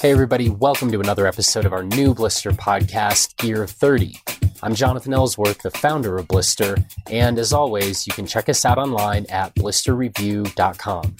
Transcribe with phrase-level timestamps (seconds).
[0.00, 4.14] Hey, everybody, welcome to another episode of our new Blister podcast, Gear 30.
[4.62, 6.76] I'm Jonathan Ellsworth, the founder of Blister,
[7.10, 11.16] and as always, you can check us out online at blisterreview.com.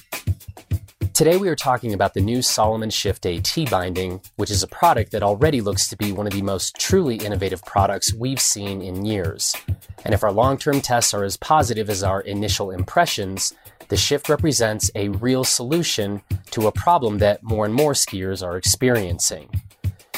[1.12, 5.10] Today, we are talking about the new Salomon Shift AT binding, which is a product
[5.10, 9.04] that already looks to be one of the most truly innovative products we've seen in
[9.04, 9.56] years.
[10.04, 13.54] And if our long term tests are as positive as our initial impressions,
[13.88, 18.56] the shift represents a real solution to a problem that more and more skiers are
[18.56, 19.48] experiencing.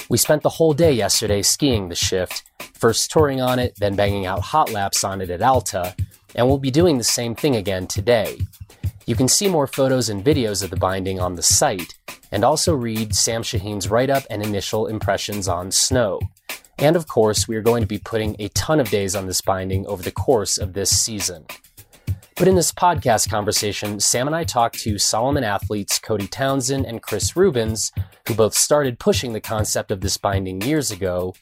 [0.08, 2.42] We spent the whole day yesterday skiing the shift,
[2.74, 5.94] first touring on it, then banging out hot laps on it at Alta,
[6.34, 8.38] and we'll be doing the same thing again today.
[9.06, 11.94] You can see more photos and videos of the binding on the site,
[12.32, 16.20] and also read Sam Shaheen's write up and initial impressions on snow.
[16.78, 19.40] And of course, we are going to be putting a ton of days on this
[19.40, 21.44] binding over the course of this season.
[22.40, 27.02] But in this podcast conversation, Sam and I talked to Salomon athletes Cody Townsend and
[27.02, 27.92] Chris Rubens,
[28.26, 31.34] who both started pushing the concept of this binding years ago,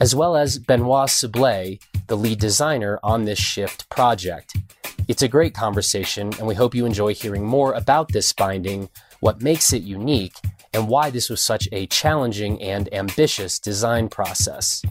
[0.00, 4.56] as well as Benoit Soublé, the lead designer on this Shift project.
[5.06, 8.88] It's a great conversation, and we hope you enjoy hearing more about this binding,
[9.20, 10.34] what makes it unique,
[10.74, 14.82] and why this was such a challenging and ambitious design process.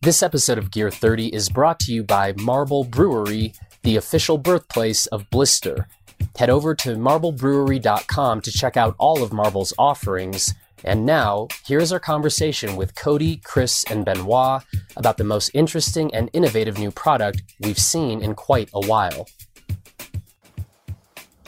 [0.00, 3.52] This episode of Gear 30 is brought to you by Marble Brewery
[3.82, 5.88] the official birthplace of Blister.
[6.36, 10.54] Head over to marblebrewery.com to check out all of Marble's offerings.
[10.84, 14.62] And now, here's our conversation with Cody, Chris, and Benoit
[14.96, 19.28] about the most interesting and innovative new product we've seen in quite a while.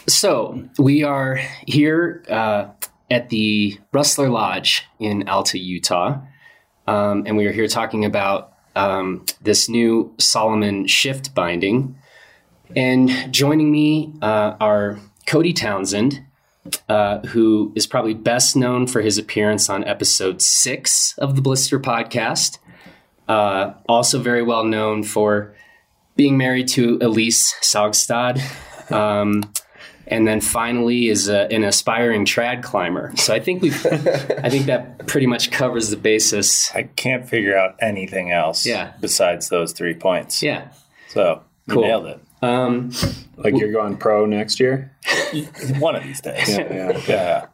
[0.07, 2.67] So, we are here uh,
[3.11, 6.19] at the Rustler Lodge in Alta, Utah.
[6.87, 11.97] Um, and we are here talking about um, this new Salomon shift binding.
[12.77, 16.23] And joining me uh, are Cody Townsend,
[16.89, 21.79] uh, who is probably best known for his appearance on episode six of the Blister
[21.79, 22.59] podcast.
[23.29, 25.55] Uh, also, very well known for
[26.17, 28.41] being married to Elyse Saugstad.
[28.91, 29.52] Um,
[30.07, 33.13] and then finally is a, an aspiring trad climber.
[33.17, 36.70] So I think we, I think that pretty much covers the basis.
[36.74, 38.67] I can't figure out anything else.
[38.67, 38.92] Yeah.
[39.01, 40.42] Besides those three points.
[40.42, 40.68] Yeah.
[41.08, 41.83] So Cool.
[41.83, 42.20] nailed it.
[42.42, 42.91] Um,
[43.36, 44.92] Like you're going pro next year?
[45.79, 46.48] One of these days.
[46.48, 47.01] Yeah, yeah.
[47.08, 47.47] Yeah.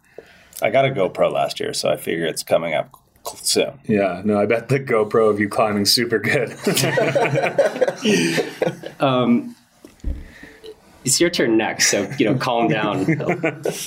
[0.60, 2.90] I got a GoPro last year, so I figure it's coming up
[3.36, 3.78] soon.
[3.86, 6.50] Yeah, no, I bet the GoPro of you climbing super good.
[9.00, 9.54] um,
[11.04, 13.20] it's your turn next, so you know, calm down.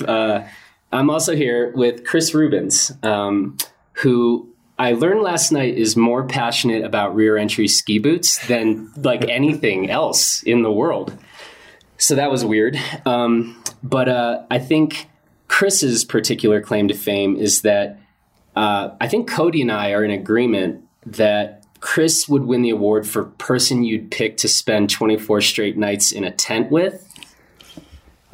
[0.06, 0.48] Uh,
[0.92, 3.56] I'm also here with Chris Rubens, um,
[3.94, 4.48] who
[4.82, 9.88] I learned last night is more passionate about rear entry ski boots than like anything
[9.90, 11.16] else in the world.
[11.98, 12.76] So that was weird.
[13.06, 15.08] Um, but uh, I think
[15.46, 18.00] Chris's particular claim to fame is that
[18.56, 23.06] uh, I think Cody and I are in agreement that Chris would win the award
[23.06, 27.08] for person you'd pick to spend 24 straight nights in a tent with.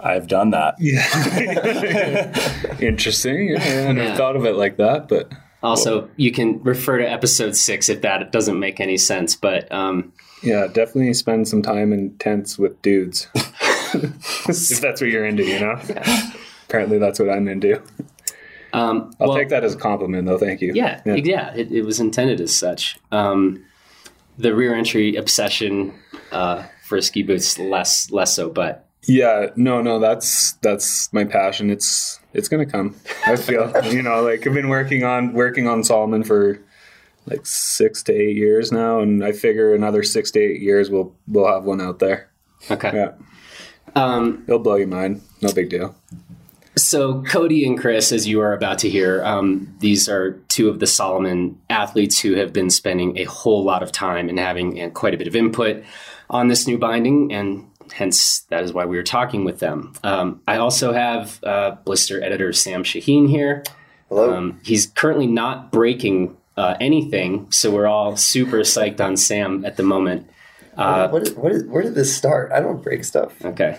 [0.00, 0.76] I've done that.
[2.80, 3.48] Interesting.
[3.50, 4.16] Yeah, I never Yeah.
[4.16, 5.30] thought of it like that, but
[5.62, 9.34] Also, you can refer to episode six if that doesn't make any sense.
[9.34, 13.26] But um, yeah, definitely spend some time in tents with dudes.
[13.34, 15.80] if that's what you're into, you know?
[16.68, 17.82] Apparently, that's what I'm into.
[18.72, 20.38] um, I'll well, take that as a compliment, though.
[20.38, 20.72] Thank you.
[20.74, 22.98] Yeah, yeah, it, it was intended as such.
[23.10, 23.64] Um,
[24.36, 25.92] the rear entry obsession
[26.30, 31.70] uh, for ski boots less less so, but Yeah, no, no, that's that's my passion.
[31.70, 32.96] It's it's gonna come.
[33.26, 36.58] I feel you know, like I've been working on working on Salomon for
[37.26, 41.14] like six to eight years now, and I figure another six to eight years we'll
[41.26, 42.28] we'll have one out there.
[42.70, 42.90] okay.
[42.94, 43.12] Yeah,
[43.94, 45.22] Um, it'll blow your mind.
[45.40, 45.94] No big deal.
[46.76, 50.78] So, Cody and Chris, as you are about to hear, um, these are two of
[50.78, 54.88] the Salomon athletes who have been spending a whole lot of time and having uh,
[54.90, 55.82] quite a bit of input
[56.30, 59.92] on this new binding, and hence that is why we were talking with them.
[60.04, 63.64] Um, I also have uh, Blister editor Sam Shaheen here.
[64.08, 64.34] Hello.
[64.34, 69.76] Um, he's currently not breaking uh, anything, so we're all super psyched on Sam at
[69.76, 70.28] the moment.
[70.76, 72.52] Uh, what is, what is, where did this start?
[72.52, 73.32] I don't break stuff.
[73.44, 73.78] Okay.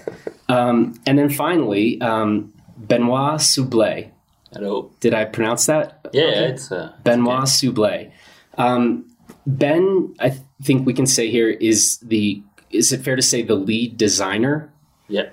[0.50, 4.12] Um, and then finally, um, Benoit Soublé.
[4.52, 4.92] Hello.
[5.00, 6.06] Did I pronounce that?
[6.12, 8.12] Yeah, it's uh, Benoit Soublé.
[8.58, 9.06] Um,
[9.48, 12.44] ben, I th- think we can say here is the.
[12.72, 14.72] Is it fair to say the lead designer
[15.08, 15.30] yeah.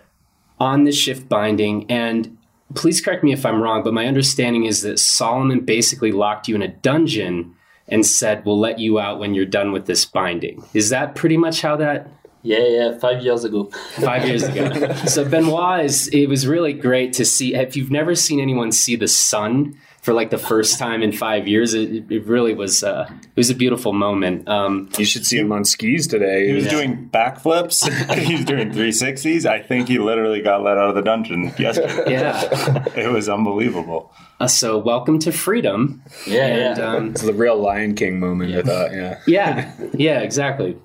[0.59, 1.91] on the shift binding?
[1.91, 2.37] And
[2.75, 6.55] please correct me if I'm wrong, but my understanding is that Salomon basically locked you
[6.55, 7.55] in a dungeon
[7.88, 11.37] and said, "We'll let you out when you're done with this binding." Is that pretty
[11.37, 12.09] much how that
[12.43, 13.71] Yeah, yeah, five years ago.
[14.00, 14.93] five years ago.
[15.06, 16.09] so Benoit is.
[16.09, 17.55] It was really great to see.
[17.55, 21.49] If you've never seen anyone see the sun for like the first time in five
[21.49, 21.75] years.
[21.75, 24.49] It, it really was uh, it was a beautiful moment.
[24.49, 26.47] Um, You should see him on skis today.
[26.47, 27.82] He was doing backflips.
[28.14, 29.47] He's doing 360s.
[29.47, 32.05] I think he literally got let out of the dungeon yesterday.
[32.12, 32.85] yeah.
[32.97, 34.12] It was unbelievable.
[34.38, 36.00] Uh, so welcome to freedom.
[36.25, 36.87] Yeah, And, yeah.
[36.87, 38.55] um, It's the real Lion King moment.
[38.55, 39.19] I thought, yeah.
[39.26, 40.76] yeah, yeah, exactly.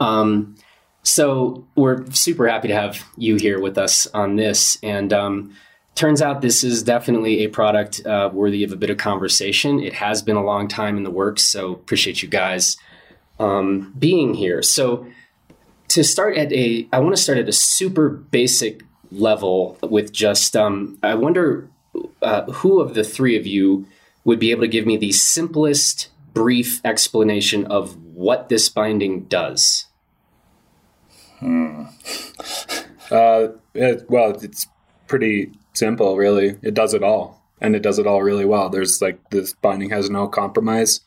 [0.00, 0.56] Um,
[1.04, 5.54] so we're super happy to have you here with us on this, and um,
[5.98, 9.80] turns out this is definitely a product uh, worthy of a bit of conversation.
[9.80, 12.76] It has been a long time in the works, so appreciate you guys
[13.40, 14.62] um, being here.
[14.62, 15.08] So
[15.88, 20.54] to start at a, I want to start at a super basic level with just,
[20.54, 21.68] um, I wonder
[22.22, 23.86] uh, who of the three of you
[24.24, 29.86] would be able to give me the simplest brief explanation of what this binding does.
[33.10, 34.66] Uh, it, well, it's
[35.06, 36.58] pretty simple, really.
[36.62, 38.68] It does it all, and it does it all really well.
[38.68, 41.00] There's like this binding has no compromise,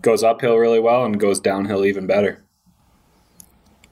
[0.00, 2.42] goes uphill really well, and goes downhill even better.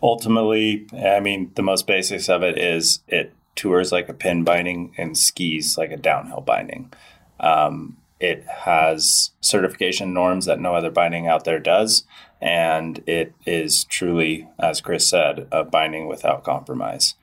[0.03, 4.93] Ultimately, I mean, the most basics of it is it tours like a pin binding
[4.97, 6.93] and skis like a downhill binding.
[7.39, 12.05] Um, it has certification norms that no other binding out there does.
[12.41, 17.15] And it is truly, as Chris said, a binding without compromise.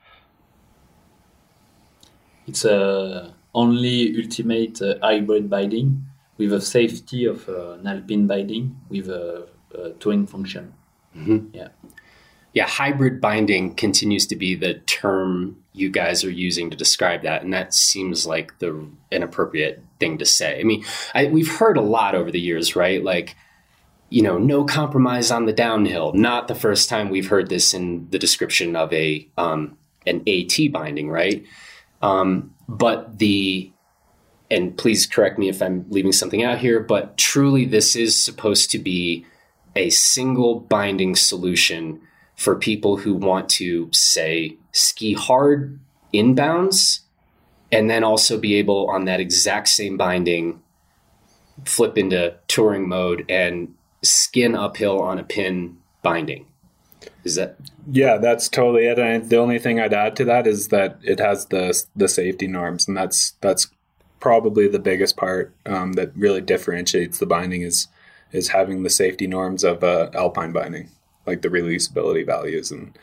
[2.50, 6.04] It's a only ultimate uh, hybrid binding
[6.36, 10.74] with a safety of uh, an alpine binding with a, a function.
[11.52, 11.68] Yeah.
[12.52, 17.44] Yeah, hybrid binding continues to be the term you guys are using to describe that,
[17.44, 20.58] and that seems like the an appropriate thing to say.
[20.58, 23.04] I mean, I, we've heard a lot over the years, right?
[23.04, 23.36] Like,
[24.08, 26.12] you know, no compromise on the downhill.
[26.14, 30.72] Not the first time we've heard this in the description of a um, an AT
[30.72, 31.44] binding, right?
[32.00, 33.72] Um, but the
[34.50, 38.70] and please correct me if I'm leaving something out here, but truly, this is supposed
[38.72, 39.24] to be
[39.76, 42.00] a single binding solution
[42.34, 45.78] for people who want to say ski hard
[46.12, 47.00] inbounds
[47.70, 50.60] and then also be able on that exact same binding
[51.64, 56.46] flip into touring mode and skin uphill on a pin binding
[57.24, 57.56] is that
[57.90, 58.98] Yeah, that's totally it.
[58.98, 62.46] And the only thing I'd add to that is that it has the the safety
[62.46, 63.68] norms, and that's that's
[64.20, 67.88] probably the biggest part um, that really differentiates the binding is
[68.32, 70.88] is having the safety norms of uh, alpine binding,
[71.26, 72.96] like the releasability values and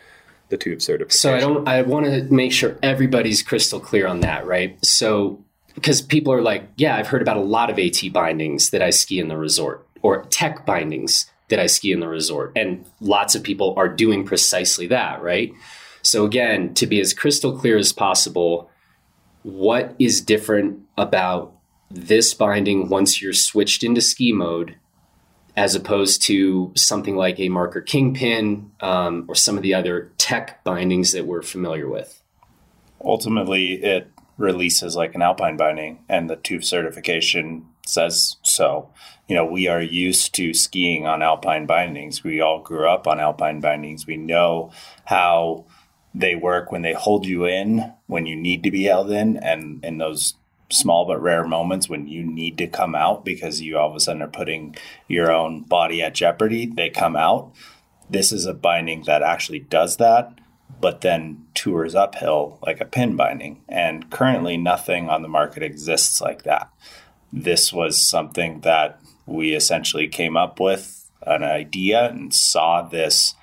[0.49, 1.19] the TÜV certification.
[1.19, 1.67] So I don't.
[1.67, 4.83] I want to make sure everybody's crystal clear on that, right?
[4.85, 5.43] So
[5.75, 8.89] because people are like, yeah, I've heard about a lot of AT bindings that I
[8.89, 13.35] ski in the resort, or tech bindings that I ski in the resort, and lots
[13.35, 15.53] of people are doing precisely that, right?
[16.01, 18.69] So again, to be as crystal clear as possible,
[19.43, 21.53] what is different about
[21.89, 24.75] this binding once you're switched into ski mode
[25.55, 30.63] as opposed to something like a marker kingpin um, or some of the other tech
[30.63, 32.21] bindings that we're familiar with.
[33.03, 38.89] ultimately it releases like an alpine binding and the TÜV certification says so
[39.27, 43.19] you know we are used to skiing on alpine bindings we all grew up on
[43.19, 44.71] alpine bindings we know
[45.05, 45.65] how
[46.13, 49.83] they work when they hold you in when you need to be held in and
[49.83, 50.35] in those
[50.69, 53.99] small but rare moments when you need to come out because you all of a
[53.99, 54.75] sudden are putting
[55.07, 57.51] your own body at jeopardy they come out
[58.09, 60.37] this is a binding that actually does that
[60.79, 63.63] but then tours uphill like a pin binding.
[63.67, 66.71] And currently, nothing on the market exists like that.
[67.43, 73.35] This was something that we essentially came up with an idea and saw this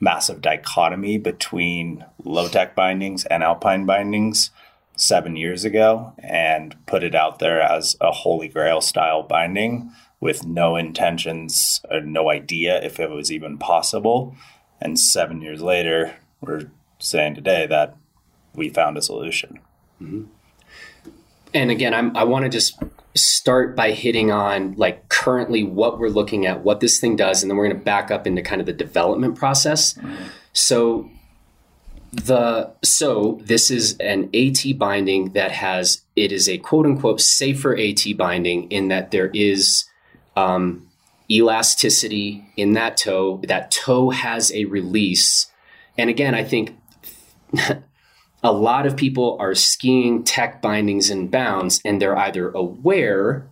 [0.00, 4.50] massive dichotomy between low tech bindings and alpine bindings
[4.96, 9.90] seven years ago and put it out there as a holy grail style binding
[10.20, 14.36] with no intentions or no idea if it was even possible.
[14.80, 17.96] And seven years later, we're saying today that
[18.54, 19.60] we found a solution.
[20.00, 20.24] Mm-hmm.
[21.54, 22.78] And again, I'm, I want to just
[23.14, 27.50] start by hitting on like currently what we're looking at, what this thing does, and
[27.50, 29.98] then we're going to back up into kind of the development process.
[30.52, 31.10] So
[32.12, 37.76] the so this is an AT binding that has it is a quote unquote safer
[37.76, 39.86] AT binding in that there is
[40.36, 40.88] um,
[41.30, 43.40] elasticity in that toe.
[43.44, 45.46] That toe has a release,
[45.96, 46.76] and again, I think
[48.42, 53.46] a lot of people are skiing tech bindings and bounds, and they're either aware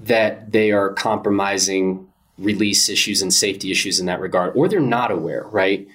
[0.00, 2.06] that they are compromising
[2.38, 5.86] release issues and safety issues in that regard, or they're not aware, right?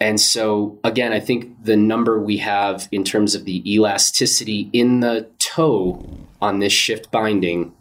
[0.00, 5.00] And so, again, I think the number we have in terms of the elasticity in
[5.00, 6.04] the toe
[6.42, 7.72] on this shift binding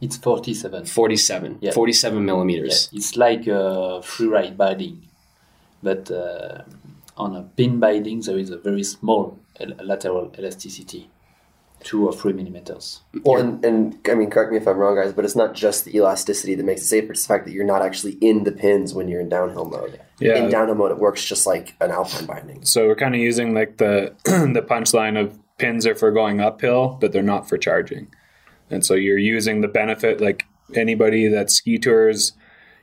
[0.00, 0.86] It's 47.
[0.86, 1.58] 47.
[1.60, 1.72] Yeah.
[1.72, 2.88] 47 Yeah, millimeters.
[2.92, 5.02] it's like a free ride binding,
[5.82, 6.62] but uh,
[7.16, 9.38] on a pin binding there is a very small
[9.82, 11.10] lateral elasticity,
[11.80, 13.00] two or three millimeters.
[13.24, 15.84] Well, and, and I mean, correct me if I'm wrong, guys, but it's not just
[15.84, 17.12] the elasticity that makes it safer.
[17.12, 20.00] It's the fact that you're not actually in the pins when you're in downhill mode.
[20.20, 20.36] Yeah.
[20.36, 22.64] In downhill mode, it works just like an alpine binding.
[22.64, 26.98] So we're kind of using like the the punchline of pins are for going uphill,
[27.00, 28.08] but they're not for charging.
[28.70, 30.44] And so you're using the benefit like
[30.74, 32.32] anybody that ski tours,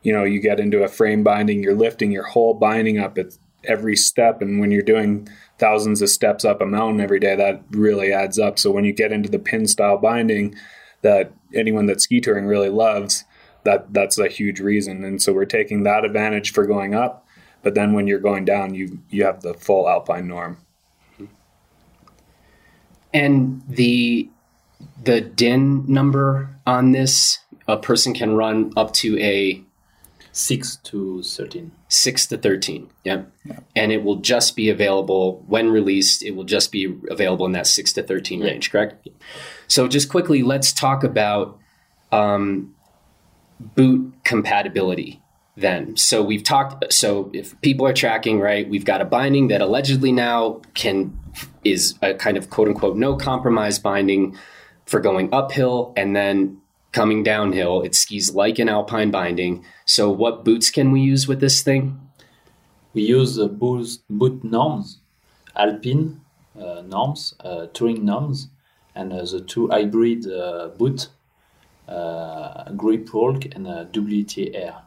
[0.01, 3.37] you know, you get into a frame binding, you're lifting your whole binding up at
[3.65, 5.27] every step and when you're doing
[5.57, 8.59] thousands of steps up a mountain every day that really adds up.
[8.59, 10.55] So when you get into the pin style binding
[11.01, 13.23] that anyone that ski touring really loves,
[13.63, 15.03] that that's a huge reason.
[15.03, 17.25] And so we're taking that advantage for going up,
[17.61, 20.57] but then when you're going down, you you have the full alpine norm.
[23.13, 24.29] And the
[25.03, 29.63] the DIN number on this, a person can run up to a
[30.35, 31.71] Six to 13.
[31.89, 32.89] 6 to 13.
[33.03, 33.21] Yeah,
[33.75, 37.67] And it will just be available when released, it will just be available in that
[37.67, 38.47] 6 to 13 Yeah.
[38.47, 39.07] range, correct?
[39.67, 41.59] So just quickly, let's talk about
[42.11, 42.73] um,
[43.59, 45.21] boot compatibility
[45.55, 45.95] then.
[45.97, 50.11] So we've talked so if people are tracking, right, we've got a binding that allegedly
[50.11, 51.17] now can
[51.63, 54.35] is a kind of quote unquote no compromise binding
[54.85, 56.57] for going uphill and then
[56.93, 57.81] coming downhill.
[57.81, 59.65] It skis like an alpine binding.
[59.85, 61.99] So what boots can we use with this thing?
[62.93, 64.99] We use the boot, boot norms,
[65.55, 66.21] Alpine
[66.57, 68.47] uh, norms, uh, touring norms,
[68.95, 71.09] and uh, the two hybrid uh, boot,
[71.87, 74.81] uh, Grip Walk and uh, WTR.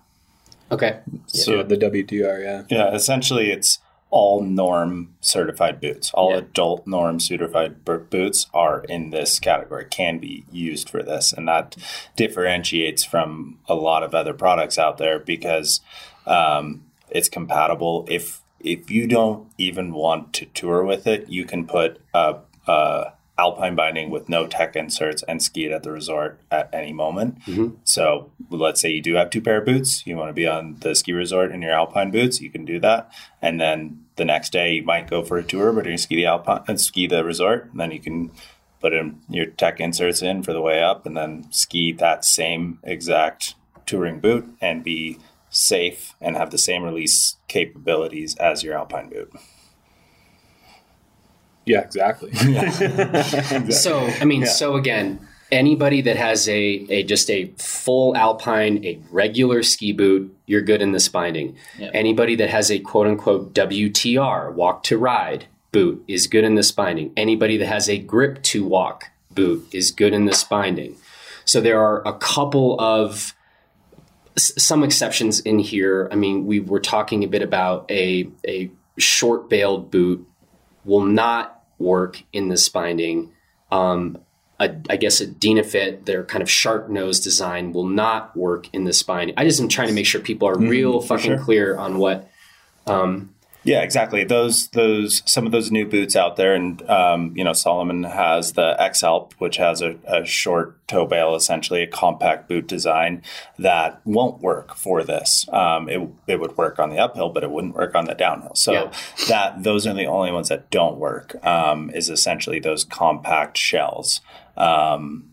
[0.71, 1.01] Okay.
[1.27, 2.63] So the WTR, yeah.
[2.69, 3.79] Yeah, essentially, it's
[4.11, 6.11] all norm certified boots.
[6.15, 6.39] All Yeah.
[6.39, 11.33] adult norm certified b- boots are in this category, can be used for this.
[11.33, 11.77] And that
[12.15, 15.81] differentiates from a lot of other products out there because
[16.27, 18.07] um, it's compatible.
[18.09, 22.37] If if you don't even want to tour with it, you can put a,
[22.67, 26.93] a alpine binding with no tech inserts and ski it at the resort at any
[26.93, 27.39] moment.
[27.45, 27.77] Mm-hmm.
[27.85, 30.77] So let's say you do have two pair of boots, you want to be on
[30.81, 33.13] the ski resort in your alpine boots, you can do that.
[33.43, 36.17] And then the next day you might go for a tour, but you're gonna ski
[36.17, 37.69] the alpine and ski the resort.
[37.71, 38.31] And then you can
[38.81, 42.79] put in your tech inserts in for the way up and then ski that same
[42.83, 45.19] exact touring boot and be
[45.51, 49.33] safe and have the same release capabilities as your alpine boot.
[51.67, 52.33] Yeah, exactly.
[53.73, 58.99] So I mean, so again, anybody that has a, a just a full alpine, a
[59.11, 61.57] regular ski boot, you're good in this binding.
[61.79, 61.91] Yeah.
[61.93, 66.73] Anybody that has a quote unquote WTR, walk to ride boot, is good in this
[66.73, 67.13] binding.
[67.17, 70.97] Anybody that has a grip to walk boot is good in this binding.
[71.45, 73.35] So there are a couple of
[74.37, 76.09] s- some exceptions in here.
[76.11, 80.27] I mean, we were talking a bit about a a short bailed boot
[80.85, 83.33] will not work in this binding.
[83.71, 84.19] Um,
[84.59, 88.85] a, I guess a Dynafit, their kind of sharp nose design, will not work in
[88.85, 89.35] this binding.
[89.37, 91.39] I just am trying to make sure people are real fucking sure.
[91.39, 92.31] clear on what.
[92.87, 93.35] Um,
[93.67, 94.23] Yeah, exactly.
[94.23, 98.53] Those those some of those new boots out there, and um, you know Salomon has
[98.53, 103.23] the X Alp, which has a, a short toe bail, essentially a compact boot design
[103.59, 105.47] that won't work for this.
[105.53, 108.55] Um, it it would work on the uphill, but it wouldn't work on the downhill.
[108.55, 108.93] So Yeah.
[109.29, 111.35] that those are the only ones that don't work.
[111.45, 114.21] Um, is essentially those compact shells.
[114.57, 115.33] Um,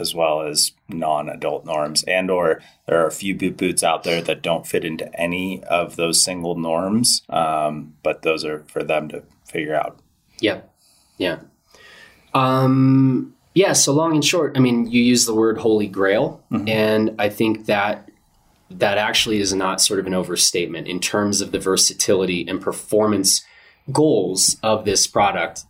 [0.00, 4.20] as well as non-adult norms and or there are a few boot boots out there
[4.22, 9.08] that don't fit into any of those single norms um, but those are for them
[9.08, 10.00] to figure out
[10.40, 10.62] yeah,
[11.18, 11.40] yeah,
[12.34, 13.74] um, yeah.
[13.74, 17.66] So long and short, I mean, you use the word holy grail, and I think
[17.66, 18.08] that
[18.70, 23.44] that actually is not sort of an overstatement in terms of the versatility and performance
[23.92, 25.64] goals of this product.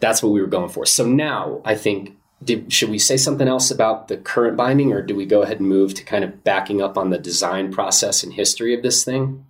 [0.00, 0.84] That's what we were going for.
[0.84, 5.02] So now I think did, should we say something else about the current binding or
[5.02, 8.22] do we go ahead and move to kind of backing up on the design process
[8.22, 9.44] and history of this thing?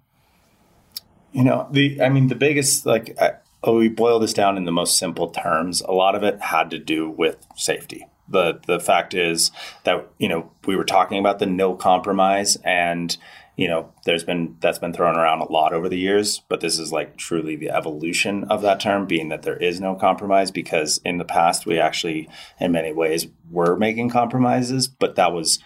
[1.33, 4.64] You know, the I mean, the biggest like I, oh, we boil this down in
[4.64, 5.83] the most simple terms.
[5.83, 8.07] A lot of it had to do with safety.
[8.28, 9.50] the The fact is
[9.85, 13.14] that you know we were talking about the no compromise, and
[13.59, 16.41] you know there's been that's been thrown around a lot over the years.
[16.49, 19.97] But this is like truly the evolution of that term, being that there is no
[19.97, 20.53] compromise.
[20.53, 25.59] Because in the past, we actually, in many ways, were making compromises, but that was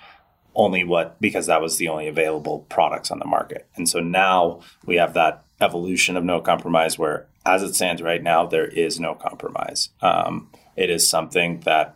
[0.55, 3.69] only what because that was the only available products on the market.
[3.77, 8.23] And so now we have that evolution of no compromise where as it stands right
[8.23, 9.91] now there is no compromise.
[10.01, 11.95] Um, it is something that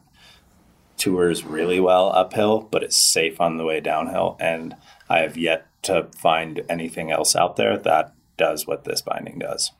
[0.98, 4.36] tours really well uphill, but it's safe on the way downhill.
[4.40, 4.76] And
[5.08, 9.72] I have yet to find anything else out there that does what this binding does.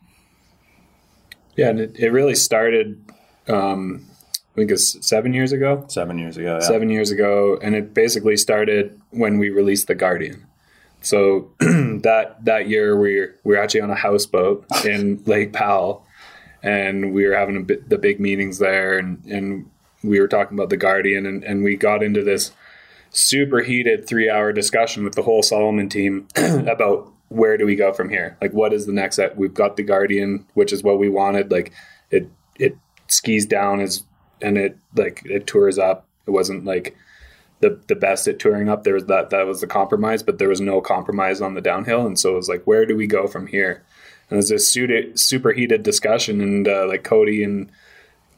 [1.57, 3.03] Yeah, and it, it really started,
[3.49, 4.07] um,
[4.53, 5.85] I think it's seven years ago.
[5.89, 6.55] Seven years ago.
[6.55, 6.61] Yeah.
[6.61, 10.47] Seven years ago, and it basically started when we released the Guardian.
[11.01, 16.05] So that that year we were, we were actually on a houseboat in Lake Powell,
[16.63, 19.71] and we were having bit, the big meetings there, and and
[20.03, 22.53] we were talking about the Guardian, and, and we got into this
[23.17, 27.93] super heated three hour discussion with the whole Salomon team about where do we go
[27.93, 28.37] from here?
[28.41, 29.37] Like, what is the next step?
[29.37, 31.51] We've got the Guardian, which is what we wanted.
[31.51, 31.73] Like,
[32.11, 32.77] it it
[33.09, 34.05] skis down as
[34.41, 36.07] and it like it tours up.
[36.27, 36.97] It wasn't like
[37.61, 38.85] the the best at touring up.
[38.85, 42.07] There was that that was the compromise, but there was no compromise on the downhill.
[42.07, 43.83] And so it was like, where do we go from here?
[44.29, 44.73] And it was this
[45.15, 47.71] super heated discussion, and uh, like Cody and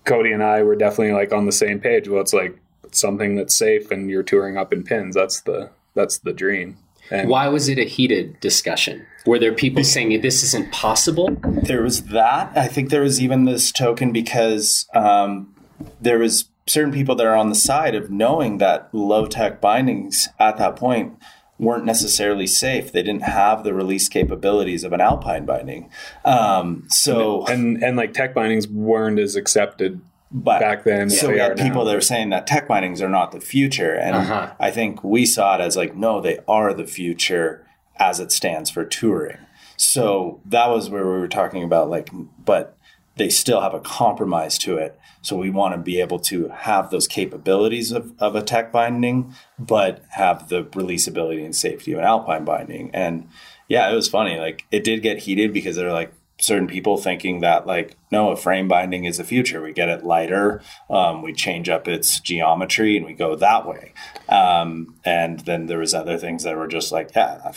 [0.04, 2.08] Cody and I were definitely like on the same page.
[2.08, 2.58] Well, it's like
[2.94, 5.14] something that's safe, and you're touring up in pins.
[5.14, 6.78] That's the that's the dream.
[7.10, 9.06] And Why was it a heated discussion?
[9.24, 11.36] Were there people saying this isn't possible?
[11.42, 12.56] There was that.
[12.56, 15.54] I think there was even this token because um,
[16.00, 20.28] there was certain people that are on the side of knowing that low tech bindings
[20.38, 21.18] at that point
[21.58, 22.92] weren't necessarily safe.
[22.92, 25.90] They didn't have the release capabilities of an alpine binding.
[26.24, 31.10] Um, so and, and, and like tech bindings weren't as accepted but back then.
[31.10, 31.84] So we had people now.
[31.84, 34.54] that were saying that tech bindings are not the future, and uh-huh.
[34.60, 37.66] I think we saw it as like, no, they are the future
[37.96, 39.38] as it stands for touring.
[39.76, 42.10] So that was where we were talking about like,
[42.44, 42.76] but
[43.16, 44.98] they still have a compromise to it.
[45.22, 49.34] So we want to be able to have those capabilities of, of a tech binding,
[49.58, 52.90] but have the releasability and safety of an alpine binding.
[52.94, 53.28] And
[53.68, 54.38] yeah, it was funny.
[54.38, 58.36] Like it did get heated because they're like, certain people thinking that like no a
[58.36, 62.96] frame binding is the future we get it lighter um, we change up its geometry
[62.96, 63.92] and we go that way
[64.28, 67.52] um, and then there was other things that were just like yeah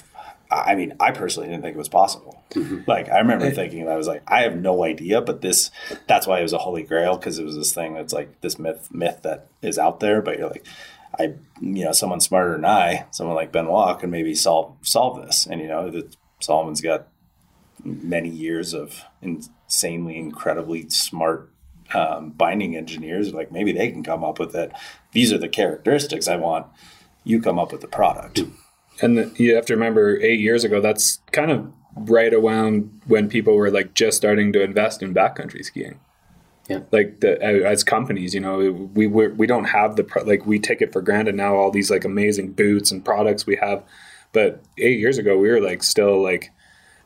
[0.49, 2.79] i mean i personally didn't think it was possible mm-hmm.
[2.87, 5.69] like i remember thinking that i was like i have no idea but this
[6.07, 8.57] that's why it was a holy grail because it was this thing that's like this
[8.57, 10.65] myth myth that is out there but you're like
[11.19, 15.45] I, you know, someone smarter than I, someone like Benoit, can maybe solve solve this.
[15.45, 17.07] And you know, the, Salomon's got
[17.83, 21.49] many years of insanely, incredibly smart
[21.93, 23.33] um, binding engineers.
[23.33, 24.71] Like maybe they can come up with it.
[25.11, 26.67] These are the characteristics I want.
[27.23, 28.41] You come up with the product.
[29.01, 33.29] And the, you have to remember, eight years ago, that's kind of right around when
[33.29, 35.99] people were like just starting to invest in backcountry skiing.
[36.69, 36.81] Yeah.
[36.91, 38.57] Like the, as companies, you know,
[38.93, 41.55] we we we don't have the like we take it for granted now.
[41.55, 43.83] All these like amazing boots and products we have,
[44.31, 46.51] but eight years ago we were like still like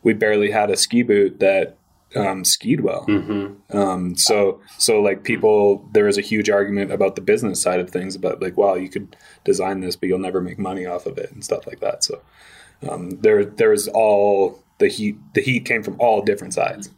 [0.05, 1.75] we barely had a ski boot that
[2.15, 3.05] um, skied well.
[3.07, 3.77] Mm-hmm.
[3.77, 7.89] Um, so so like people, there was a huge argument about the business side of
[7.89, 11.17] things about like, wow, you could design this, but you'll never make money off of
[11.17, 12.03] it and stuff like that.
[12.03, 12.21] So
[12.89, 15.17] um, there there was all the heat.
[15.33, 16.89] The heat came from all different sides.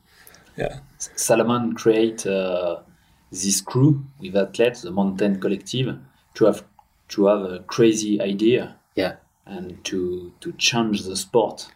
[0.58, 0.80] Yeah.
[0.98, 2.80] Salomon create uh,
[3.32, 5.98] this crew with athletes, the Mountain Collective,
[6.36, 6.64] to have
[7.10, 8.76] to have a crazy idea.
[8.96, 9.16] Yeah.
[9.46, 11.68] And to to change the sport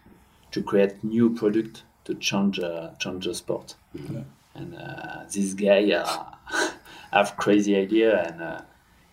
[0.51, 3.75] to create new product to change uh, change the sport.
[3.95, 4.21] Mm-hmm.
[4.55, 6.69] And uh, this guy uh,
[7.13, 8.61] have crazy idea, and uh,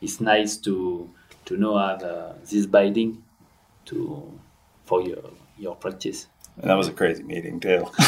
[0.01, 1.09] it's nice to
[1.45, 3.23] to know have uh, this binding
[3.87, 4.39] to
[4.85, 6.27] for your your practice.
[6.61, 7.85] And that was a crazy meeting too.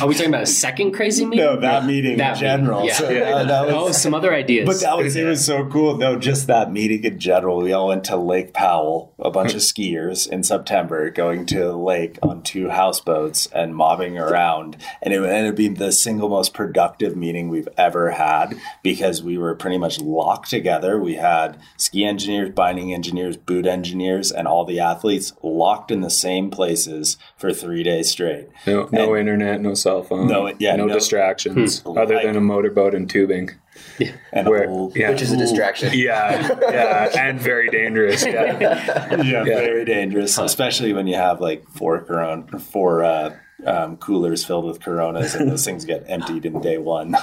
[0.00, 1.46] Are we talking about a second crazy meeting?
[1.46, 2.82] No, that meeting that in general.
[2.82, 2.98] Meeting, yeah.
[2.98, 4.66] So, uh, that was, oh, some other ideas.
[4.66, 5.96] But that was it was so cool.
[5.96, 7.56] No, just that meeting in general.
[7.62, 9.80] We all went to Lake Powell, a bunch of hmm.
[9.80, 14.76] skiers in September, going to the lake on two houseboats and mobbing around.
[15.00, 19.38] And it ended up being the single most productive meeting we've ever had because we
[19.38, 21.00] were pretty much locked together.
[21.00, 26.10] We had ski engineers, binding engineers, boot engineers, and all the athletes locked in the
[26.10, 28.48] same places places for three days straight.
[28.66, 31.96] No, no and internet, no cell phone, no, yeah, no, no distractions hmm.
[31.96, 33.50] other than a motorboat and tubing.
[33.98, 34.12] Yeah.
[34.32, 35.10] And Where, yeah.
[35.10, 35.92] Which is a distraction.
[35.94, 38.24] Yeah, yeah, and very dangerous.
[38.24, 39.44] Yeah, yeah, yeah.
[39.44, 44.82] very dangerous, especially when you have like four Corona, four uh, um, coolers filled with
[44.82, 47.14] Coronas, and those things get emptied in day one.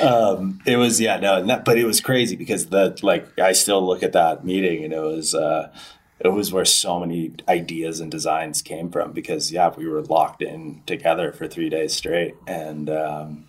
[0.00, 3.84] um, it was yeah no, that, but it was crazy because the like I still
[3.84, 5.34] look at that meeting and it was.
[5.34, 5.72] Uh,
[6.20, 10.42] it was where so many ideas and designs came from because yeah we were locked
[10.42, 12.34] in together for three days straight.
[12.46, 13.48] And um,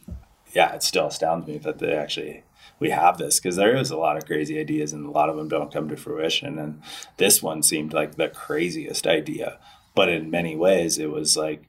[0.53, 2.43] yeah it still astounds me that they actually
[2.79, 5.37] we have this because there is a lot of crazy ideas and a lot of
[5.37, 6.59] them don't come to fruition.
[6.59, 6.81] And
[7.17, 9.59] this one seemed like the craziest idea.
[9.93, 11.63] But in many ways it was like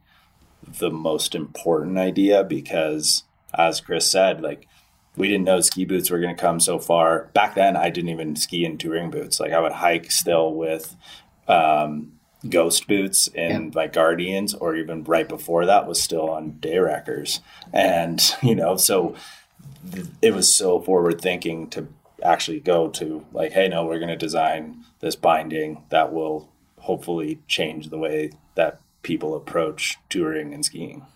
[0.66, 3.22] the most important idea because
[3.54, 4.66] as chris said like
[5.16, 7.30] we didn't know ski boots were going to come so far.
[7.32, 9.40] Back then, I didn't even ski in touring boots.
[9.40, 10.94] Like I would hike still with
[11.48, 12.12] um,
[12.48, 13.80] ghost boots and yeah.
[13.80, 17.40] like Guardians, or even right before that was still on day wreckers.
[17.72, 19.14] And, you know, so
[19.90, 21.88] th- it was so forward thinking to
[22.22, 26.48] actually go to like, hey, no, we're going to design this binding that will
[26.80, 31.06] hopefully change the way that people approach touring and skiing.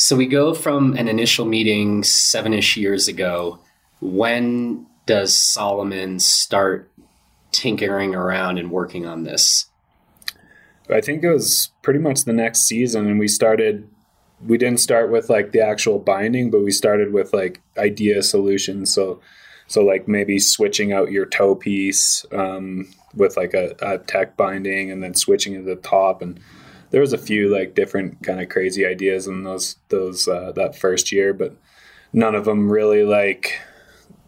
[0.00, 3.58] So we go from an initial meeting seven ish years ago.
[4.00, 6.90] When does Salomon start
[7.52, 9.66] tinkering around and working on this?
[10.88, 13.86] I think it was pretty much the next season, and we started.
[14.46, 18.94] We didn't start with like the actual binding, but we started with like idea solutions.
[18.94, 19.20] So,
[19.66, 24.90] so like maybe switching out your toe piece um, with like a, a tech binding,
[24.90, 26.40] and then switching to the top and
[26.90, 30.76] there was a few like different kind of crazy ideas in those those uh, that
[30.76, 31.56] first year, but
[32.12, 33.60] none of them really like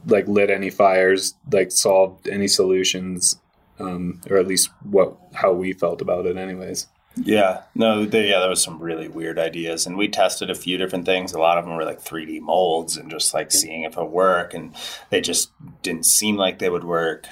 [0.07, 3.38] like lit any fires, like solved any solutions,
[3.79, 6.87] um, or at least what how we felt about it, anyways.
[7.14, 10.79] Yeah, no, they, yeah, there was some really weird ideas, and we tested a few
[10.79, 11.33] different things.
[11.33, 14.55] A lot of them were like 3D molds and just like seeing if it work,
[14.55, 14.75] and
[15.11, 15.51] they just
[15.83, 17.27] didn't seem like they would work.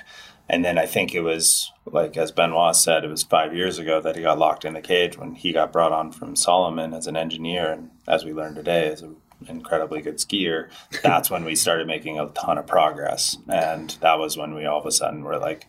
[0.52, 4.00] And then I think it was like as Benoit said, it was five years ago
[4.00, 7.06] that he got locked in the cage when he got brought on from Salomon as
[7.06, 9.14] an engineer, and as we learned today, as an
[9.46, 10.68] incredibly good skier.
[11.04, 14.80] That's when we started making a ton of progress, and that was when we all
[14.80, 15.68] of a sudden were like,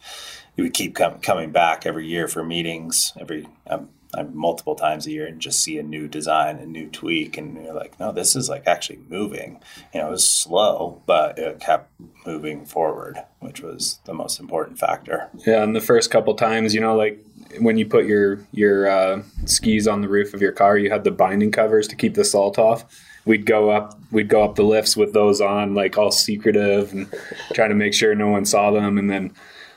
[0.58, 3.48] we keep com- coming back every year for meetings every.
[3.68, 3.90] Um,
[4.34, 7.74] multiple times a year and just see a new design, a new tweak, and you're
[7.74, 9.60] like, no, this is like actually moving.
[9.94, 11.92] You know, it was slow, but it kept
[12.26, 15.30] moving forward, which was the most important factor.
[15.46, 17.24] Yeah, and the first couple times, you know, like
[17.60, 21.04] when you put your your uh, skis on the roof of your car, you had
[21.04, 22.86] the binding covers to keep the salt off.
[23.26, 27.08] We'd go up, we'd go up the lifts with those on, like all secretive and
[27.54, 28.98] trying to make sure no one saw them.
[28.98, 29.34] And then,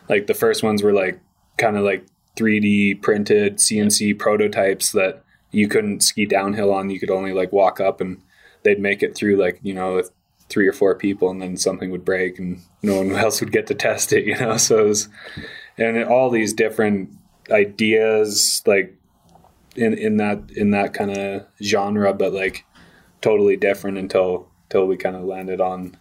[0.09, 1.21] like the first ones were like
[1.59, 6.91] kind of like 3D printed CNC prototypes that you couldn't ski downhill on.
[6.91, 8.21] You could only like walk up and
[8.63, 10.03] they'd make it through like, you know,
[10.49, 13.67] three or four people and then something would break and no one else would get
[13.69, 14.57] to test it, you know?
[14.59, 15.09] So it was,
[15.79, 17.11] and all these different
[17.51, 18.97] ideas like
[19.77, 22.65] in, in that, in that kind of genre, but like
[23.21, 25.97] totally different until, until we kind of landed on.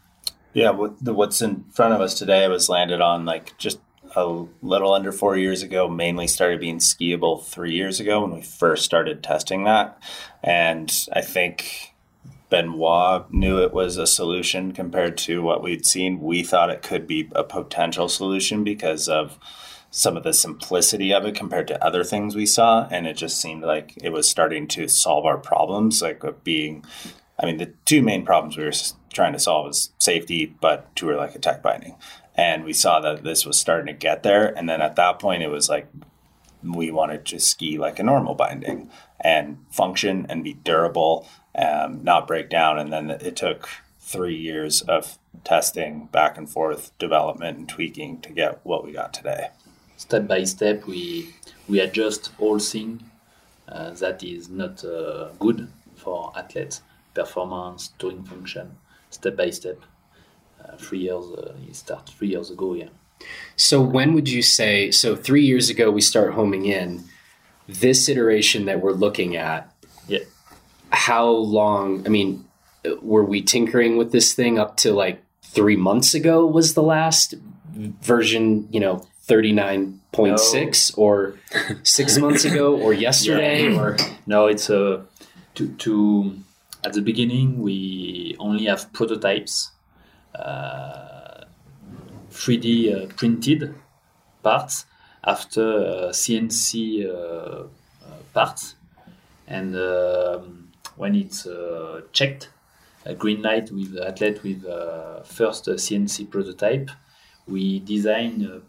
[0.53, 0.71] Yeah.
[0.71, 3.79] What, the, what's in front of us today was landed on like just
[4.15, 8.41] a little under four years ago, mainly started being skiable three years ago when we
[8.41, 9.97] first started testing that.
[10.43, 11.93] And I think
[12.49, 16.21] Benoit knew it was a solution compared to what we'd seen.
[16.21, 19.39] We thought it could be a potential solution because of
[19.89, 22.87] some of the simplicity of it compared to other things we saw.
[22.91, 26.83] And it just seemed like it was starting to solve our problems, like being,
[27.39, 28.71] I mean, the two main problems we were
[29.11, 31.95] trying to solve is safety, but two are like a tech binding
[32.35, 34.47] and we saw that this was starting to get there.
[34.57, 35.87] And then at that point it was like
[36.63, 42.27] we wanted to ski like a normal binding and function and be durable um, not
[42.27, 42.79] break down.
[42.79, 43.69] And then it took
[43.99, 49.13] three years of testing back and forth development and tweaking to get what we got
[49.13, 49.49] today.
[49.97, 51.33] Step by step we
[51.67, 53.01] we adjust all things
[53.69, 56.81] uh, that is not uh, good for athletes
[57.13, 58.77] performance touring function.
[59.09, 59.79] Step by step
[60.77, 61.25] three years.
[61.25, 62.73] Uh, you start three years ago.
[62.73, 62.89] Yeah.
[63.55, 64.91] So when would you say?
[64.91, 67.03] So three years ago, we start homing in.
[67.67, 69.73] This iteration that we're looking at.
[70.07, 70.19] Yeah.
[70.89, 72.05] How long?
[72.05, 72.45] I mean,
[73.01, 76.45] were we tinkering with this thing up to like three months ago?
[76.45, 77.35] Was the last
[77.73, 78.67] version?
[78.71, 81.35] You know, thirty nine point six, or
[81.83, 83.79] six months ago, or yesterday, yeah.
[83.79, 83.97] or
[84.27, 84.47] no?
[84.47, 85.01] It's a uh,
[85.55, 86.35] to to
[86.83, 89.71] at the beginning we only have prototypes
[92.31, 93.75] 3D uh, uh, printed
[94.41, 94.85] parts
[95.23, 97.63] after CNC uh,
[98.33, 98.75] parts.
[99.47, 101.47] And um, when it's
[102.11, 102.49] checked,
[103.05, 104.63] a green light with athlete with
[105.25, 106.89] first CNC prototype,
[107.47, 108.61] we design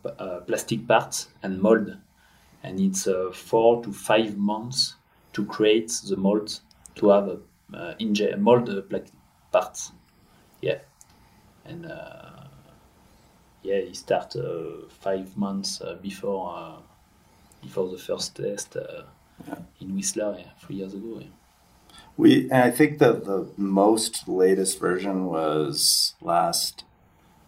[0.47, 1.97] plastic parts and mold
[2.65, 4.97] and it's uh, four to five months
[5.35, 6.61] to create the mold
[6.97, 7.39] to have a
[7.75, 8.71] uh, mold
[9.53, 9.93] parts.
[10.61, 10.79] Yeah
[11.65, 12.45] and uh,
[13.63, 16.79] yeah, he started uh, five months uh, before
[17.63, 19.57] before the first test yeah.
[19.81, 21.19] in Whistler yeah, three years ago.
[21.21, 21.27] Yeah.
[22.17, 26.85] We and I think that the most latest version was last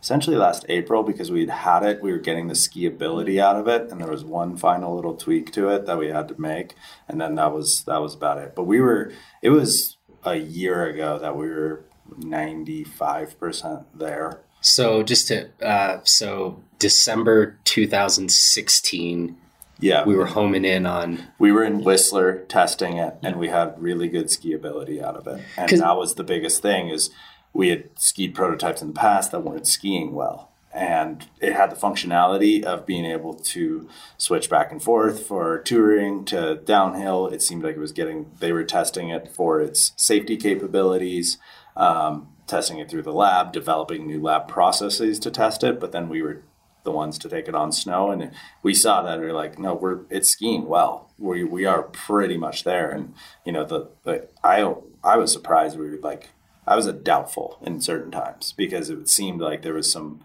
[0.03, 3.91] essentially last April because we'd had it, we were getting the skiability out of it,
[3.91, 6.75] and there was one final little tweak to it that we had to make,
[7.09, 8.55] and then that was that was about it.
[8.55, 11.86] But we were it was a year ago that we were
[12.19, 14.41] 95% there.
[14.61, 19.37] So just to uh, so December 2016,
[19.79, 23.81] Yeah, we were homing in on we were in Whistler testing it, and we had
[23.81, 25.45] really good skiability out of it.
[25.57, 27.11] And that was the biggest thing is
[27.53, 30.51] we had skied prototypes in the past that weren't skiing well.
[30.73, 33.89] And it had the functionality of being able to
[34.19, 37.29] switch back and forth for touring to downhill.
[37.29, 41.39] It seemed like it was getting, they were testing it for its safety capabilities,
[41.77, 45.81] um, testing it through the lab, developing new lab processes to test it.
[45.81, 46.43] But then we were
[46.87, 48.31] the ones to take it on snow and
[48.63, 52.39] we saw that we are like no we're it's skiing well we we are pretty
[52.39, 53.13] much there and
[53.45, 54.73] you know the, the i
[55.05, 56.31] i was surprised we were like
[56.65, 60.23] i was a doubtful in certain times because it seemed like there was some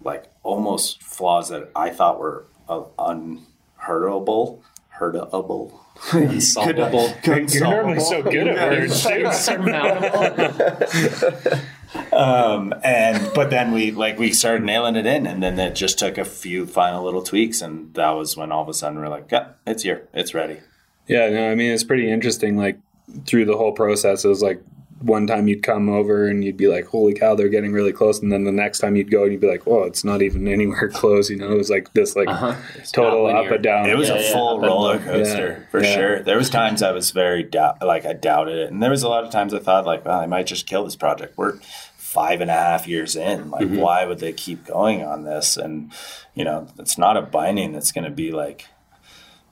[0.00, 4.62] like almost flaws that i thought were uh, unhurtable
[5.98, 7.14] hurtable unsolvable.
[7.24, 9.02] You're normally so good at words.
[9.02, 9.26] too.
[12.12, 15.98] Um, and but then we like we started nailing it in, and then it just
[15.98, 19.08] took a few final little tweaks, and that was when all of a sudden we're
[19.08, 20.60] like, yeah, it's here, it's ready.
[21.06, 22.56] Yeah, no, I mean it's pretty interesting.
[22.56, 22.78] Like
[23.26, 24.62] through the whole process, it was like
[25.06, 28.20] one time you'd come over and you'd be like, "Holy cow, they're getting really close,"
[28.20, 30.46] and then the next time you'd go and you'd be like, "Oh, it's not even
[30.56, 32.54] anywhere close." You know, it was like this like Uh-huh.
[32.92, 33.88] total up and down.
[33.88, 35.94] It was Yeah, a yeah, full up roller coaster Yeah, for yeah.
[35.94, 36.22] sure.
[36.22, 39.08] There was times I was very doubt, like I doubted it, and there was a
[39.08, 41.38] lot of times I thought like, well, I might just kill this project.
[41.38, 41.58] We're
[41.96, 43.50] five and a half years in.
[43.50, 43.76] Like, Mm-hmm.
[43.76, 45.56] why would they keep going on this?
[45.56, 45.92] And
[46.34, 48.66] you know, it's not a binding that's going to be like,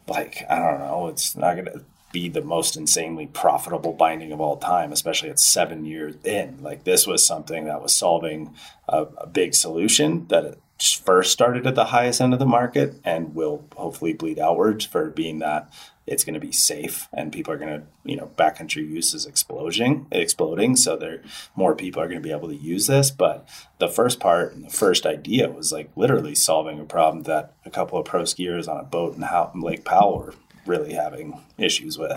[0.06, 1.08] like I don't know.
[1.08, 1.84] It's not going to
[2.14, 6.62] be the most insanely profitable binding of all time, especially at seven years in.
[6.62, 8.54] Like this was something that was solving
[8.88, 13.34] a, a big solution that first started at the highest end of the market and
[13.34, 15.68] will hopefully bleed outwards for being that
[16.06, 19.24] it's going to be safe and people are going to you know backcountry use is
[19.24, 21.22] exploding exploding so there
[21.56, 23.48] more people are going to be able to use this but
[23.78, 27.70] the first part and the first idea was like literally solving a problem that a
[27.70, 30.34] couple of pro skiers on a boat in Lake Powell were
[30.66, 32.12] really having issues with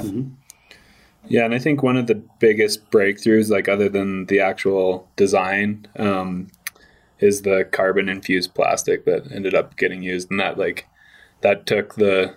[1.27, 5.87] Yeah, and I think one of the biggest breakthroughs, like other than the actual design,
[5.97, 6.47] um,
[7.19, 10.87] is the carbon infused plastic that ended up getting used, and that like
[11.41, 12.35] that took the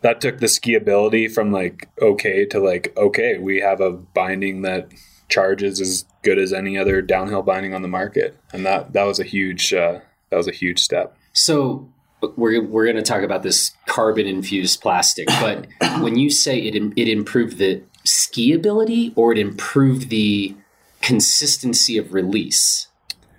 [0.00, 4.88] that took the skiability from like okay to like okay, we have a binding that
[5.28, 9.20] charges as good as any other downhill binding on the market, and that that was
[9.20, 10.00] a huge uh,
[10.30, 11.16] that was a huge step.
[11.32, 11.88] So
[12.36, 15.66] we're we're going to talk about this carbon infused plastic, but
[16.02, 20.54] when you say it it improved the skiability or it improved the
[21.00, 22.88] consistency of release,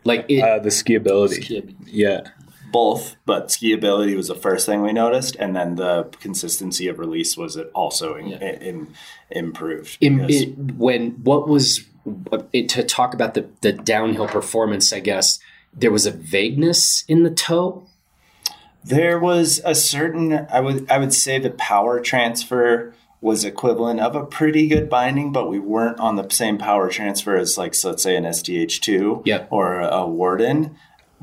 [0.04, 1.76] like it, Uh, the skiability, Skiability.
[1.88, 2.22] yeah.
[2.72, 7.38] both but skiability was the first thing we noticed and then the consistency of release
[7.38, 8.38] was it also in, Yeah.
[8.70, 8.88] in,
[9.32, 11.86] improved im- it when what was
[12.54, 15.40] it, to talk about the the downhill performance, I guess
[15.74, 17.88] there was a vagueness in the toe.
[18.86, 24.16] There was a certain I would I would say the power transfer was equivalent of
[24.16, 27.90] a pretty good binding, but we weren't on the same power transfer as like so
[27.90, 29.48] let's say an STH two Yep.
[29.50, 30.76] or a Warden.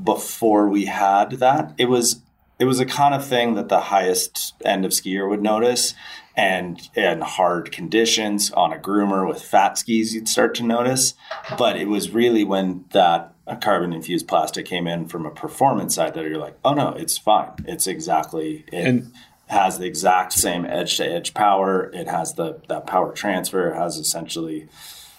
[0.03, 2.23] Before we had that, it was
[2.59, 5.95] it was a kind of thing that the highest end of skier would notice,
[6.37, 11.15] and in hard conditions on a groomer with fat skis, you'd start to notice.
[11.59, 15.95] But it was really when that a carbon infused plastic came in from a performance
[15.95, 17.51] side that you're like, oh no, it's fine.
[17.67, 19.13] It's exactly it And-
[19.49, 21.91] has the exact same edge to edge power.
[21.93, 23.71] It has the that power transfer.
[23.71, 24.69] It has essentially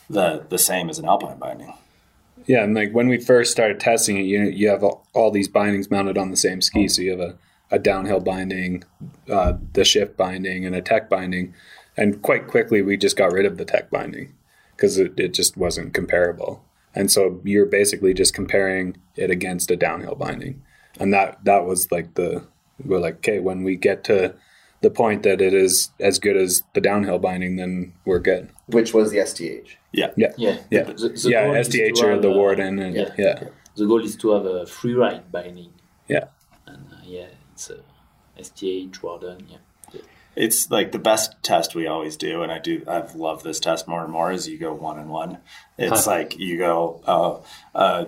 [0.10, 1.74] the the same as an alpine binding.
[2.48, 5.48] Yeah, and like when we first started testing it, you you have all, all these
[5.48, 6.88] bindings mounted on the same ski.
[6.88, 7.36] So you have a,
[7.72, 8.84] a downhill binding,
[9.30, 11.54] uh, the shift binding, and a tech binding.
[11.96, 14.34] And quite quickly, we just got rid of the tech binding
[14.76, 16.64] because it, it just wasn't comparable.
[16.96, 20.62] And so you're basically just comparing it against a downhill binding.
[21.00, 22.46] And that that was like the
[22.84, 24.36] we're like, okay, when we get to
[24.82, 28.50] the point that it is as good as the downhill binding, then we're good.
[28.68, 29.78] Which was the STH.
[29.92, 30.12] Yeah.
[30.18, 30.34] Yeah.
[30.38, 30.84] Yeah, Yeah.
[30.84, 32.80] The, the yeah, goal is to STH or the a- Warden.
[32.80, 33.14] And, yeah.
[33.18, 33.44] yeah.
[33.76, 35.74] The goal is to have a free ride binding.
[36.08, 36.26] Yeah.
[36.68, 37.80] And uh, yeah, it's a
[38.44, 39.48] STH Warden.
[39.50, 39.58] Yeah.
[40.36, 42.84] It's like the best test we always do, and I do.
[42.88, 44.32] I've loved this test more and more.
[44.32, 45.38] Is you go one and one.
[45.78, 46.12] It's Huh.
[46.12, 48.06] like you go uh, uh,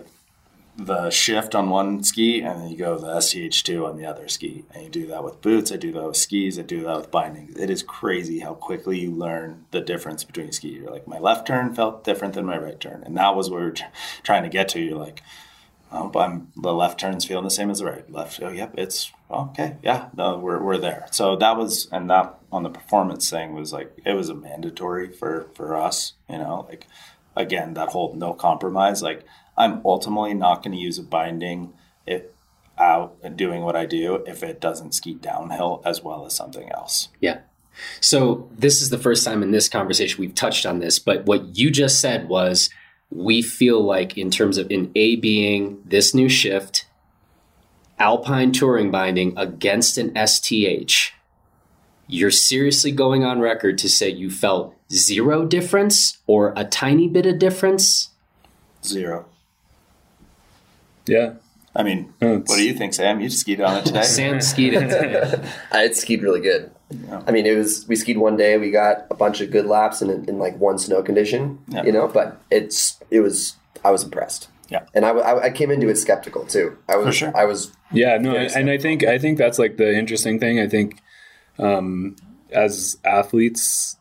[0.78, 4.28] the shift on one ski, and then you go the STH two on the other
[4.28, 5.72] ski, and you do that with boots.
[5.72, 6.60] I do that with skis.
[6.60, 7.56] I do that with bindings.
[7.58, 10.70] It is crazy how quickly you learn the difference between ski.
[10.70, 13.60] You're like, my left turn felt different than my right turn, and that was where
[13.62, 13.84] we we're tr-
[14.24, 14.82] trying to get to.
[14.82, 15.22] You're like,
[15.92, 18.12] oh, I'm the left turn's feeling the same as the right.
[18.12, 21.08] Left, oh, yep, it's okay, yeah, no, we're we're there.
[21.12, 25.12] So that was and that on the performance thing was like it was a mandatory
[25.12, 26.14] for for us.
[26.30, 26.88] You know, like
[27.36, 29.02] again that whole no compromise.
[29.02, 29.26] Like
[29.58, 31.74] I'm ultimately not going to use a binding
[32.06, 32.34] it
[32.78, 36.70] out and doing what I do if it doesn't ski downhill as well as something
[36.72, 37.10] else.
[37.20, 37.40] Yeah.
[38.00, 41.58] So this is the first time in this conversation we've touched on this, but what
[41.58, 42.70] you just said was
[43.10, 46.86] we feel like in terms of in A being this new shift,
[48.00, 51.12] Alpine touring binding against an STH,
[52.08, 57.26] you're seriously going on record to say you felt zero difference or a tiny bit
[57.26, 58.10] of difference?
[58.84, 59.26] Zero.
[61.08, 61.36] Yeah.
[61.76, 63.20] I mean, Oh, what do you think, Sam?
[63.20, 64.02] You skied on it today.
[64.18, 65.42] Sam skied it.
[65.72, 66.72] I had skied really good.
[67.26, 68.58] I mean, it was we skied one day.
[68.58, 71.84] We got a bunch of good laps in, in like one snow condition, Yeah.
[71.84, 72.08] you know.
[72.08, 74.48] But it's it was I was impressed.
[74.70, 74.86] Yeah.
[74.94, 76.78] and I, I, I came into it skeptical too.
[76.90, 77.38] I was For sure.
[77.38, 80.60] I was Yeah, no, Very and I think I think that's like the interesting thing.
[80.60, 81.02] I think
[81.60, 82.16] um,
[82.52, 83.98] as athletes,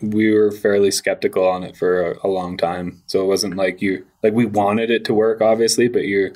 [0.00, 3.02] we were fairly skeptical on it for a, a long time.
[3.06, 6.34] So it wasn't like you like we wanted it to work, obviously, but you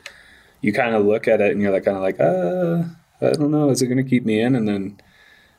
[0.61, 2.85] you kind of look at it and you're like kind of like, uh,
[3.21, 4.55] I don't know, is it going to keep me in?
[4.55, 5.01] And then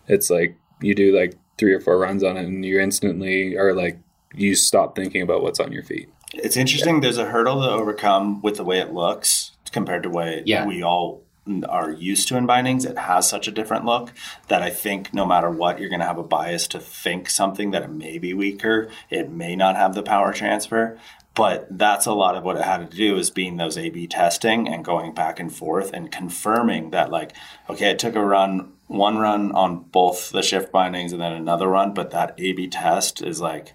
[0.08, 3.74] it's like you do like three or four runs on it, and you instantly are
[3.74, 4.00] like
[4.34, 6.10] you stop thinking about what's on your feet.
[6.34, 7.02] It's interesting.
[7.02, 10.66] There's a hurdle to overcome with the way it looks compared to way Yeah.
[10.66, 11.22] we all
[11.68, 12.86] are used to in bindings.
[12.86, 14.14] It has such a different look
[14.48, 17.72] that I think no matter what, you're going to have a bias to think something
[17.72, 18.90] that it may be weaker.
[19.10, 20.98] It may not have the power transfer.
[21.36, 24.06] But that's a lot of what it had to do is being those A B
[24.06, 27.34] testing and going back and forth and confirming that, like,
[27.68, 31.68] okay, it took a run, one run on both the shift bindings and then another
[31.68, 33.74] run, but that A B test is like,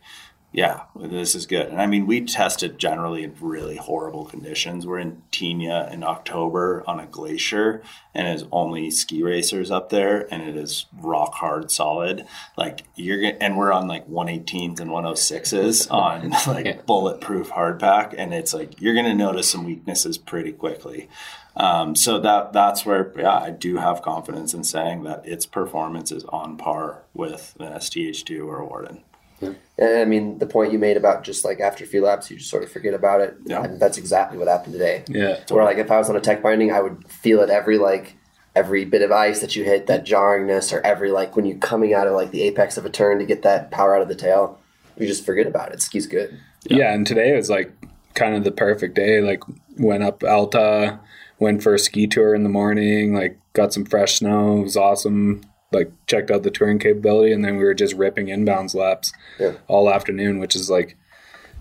[0.50, 1.66] yeah, this is good.
[1.68, 4.86] And I mean, we tested generally in really horrible conditions.
[4.86, 7.82] We're in Tignes in October on a glacier,
[8.14, 12.24] and it's only ski racers up there, and it is rock hard solid.
[12.56, 16.80] Like you're gonna, and we're on like 118s and 106s on like Yeah.
[16.86, 21.08] bulletproof hardpack, and it's like you're gonna notice some weaknesses pretty quickly.
[21.56, 26.10] Um, so that that's where yeah, I do have confidence in saying that its performance
[26.10, 29.02] is on par with an STH2 or a Warden.
[29.40, 32.36] And I mean, the point you made about just like after a few laps, you
[32.36, 33.36] just sort of forget about it.
[33.44, 33.62] Yeah.
[33.62, 35.04] And that's exactly what happened today.
[35.08, 37.78] Yeah, Where like if I was on a tech binding, I would feel it every
[37.78, 38.14] like
[38.56, 41.94] every bit of ice that you hit, that jarringness, or every like when you're coming
[41.94, 44.16] out of like the apex of a turn to get that power out of the
[44.16, 44.58] tail.
[44.96, 45.80] You just forget about it.
[45.80, 46.36] Ski's good.
[46.64, 46.92] Yeah.
[46.92, 47.72] and today was like
[48.14, 49.20] kind of the perfect day.
[49.20, 49.44] Like
[49.76, 50.98] went up Alta,
[51.38, 54.58] went for a ski tour in the morning, like got some fresh snow.
[54.58, 55.42] It was awesome.
[55.70, 59.52] Like checked out the touring capability, and then we were just ripping inbounds laps Yeah.
[59.66, 60.96] all afternoon, which is like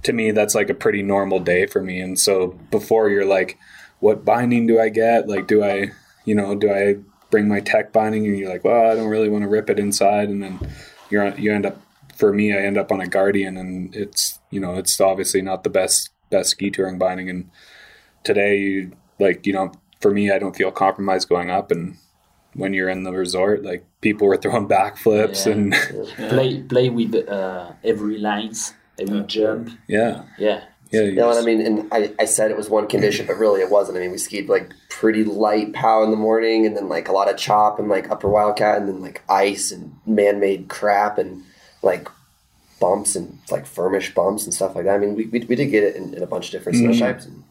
[0.04, 2.00] to me that's like a pretty normal day for me.
[2.00, 3.58] And so before you're like,
[4.00, 5.28] what binding do I get?
[5.28, 5.92] Like, do I,
[6.24, 6.96] you know, do I
[7.32, 8.26] bring my tech binding?
[8.26, 10.60] And you're like, well, I don't really want to rip it inside, and then
[11.10, 11.82] you're you end up
[12.16, 15.64] for me, I end up on a Guardian, and it's you know it's obviously not
[15.64, 17.30] the best best ski touring binding.
[17.30, 17.50] And
[18.24, 21.72] today, you like you know for me, I don't feel compromised going up.
[21.72, 21.98] And
[22.58, 25.54] when you're in the resort, like people were throwing backflips, Yeah.
[25.54, 29.70] and Play play with uh, every lines, every jump.
[29.88, 30.64] yeah, Yeah.
[30.92, 31.62] yeah, you You know what I mean?
[31.62, 33.98] And I, I said it was one condition, but really it wasn't.
[33.98, 37.12] I mean, we skied like pretty light pow in the morning, and then like a
[37.14, 41.18] lot of chop and like upper wildcat, and then like ice and man made crap
[41.18, 41.44] and
[41.84, 42.10] like
[42.80, 44.96] bumps and like firmish bumps and stuff like that.
[44.96, 46.94] I mean, we, we, we did get it in, in a bunch of different snow
[46.94, 47.26] types.
[47.26, 47.44] And,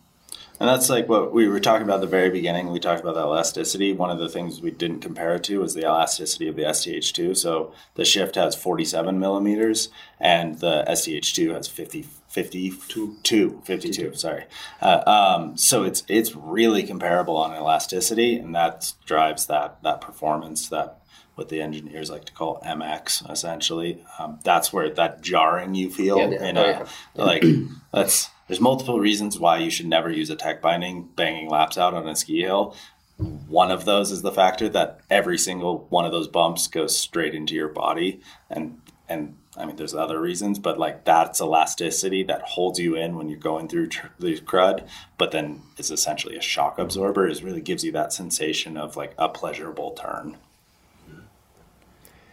[0.58, 2.70] And that's like what we were talking about at the very beginning.
[2.72, 3.92] We talked about the elasticity.
[3.92, 7.36] One of the things we didn't compare it to was the elasticity of the STH2.
[7.36, 14.44] So the shift has 47 millimeters and the STH2 has 50, 52, 52, sorry.
[14.80, 20.68] Uh, um, so it's it's really comparable on elasticity, and that drives that that performance
[20.68, 20.98] that
[21.34, 24.02] what the engineers like to call MX essentially.
[24.18, 26.48] Um, that's where that jarring you feel Yeah, yeah.
[26.48, 26.86] in Oh, a yeah.
[27.14, 27.44] like
[27.92, 31.94] that's there's multiple reasons why you should never use a tech binding banging laps out
[31.94, 32.76] on a ski hill.
[33.18, 37.34] One of those is the factor that every single one of those bumps goes straight
[37.34, 38.20] into your body
[38.50, 43.16] and and I mean there's other reasons but like that's elasticity that holds you in
[43.16, 47.42] when you're going through tr- the crud but then is essentially a shock absorber is
[47.42, 50.36] really gives you that sensation of like a pleasurable turn.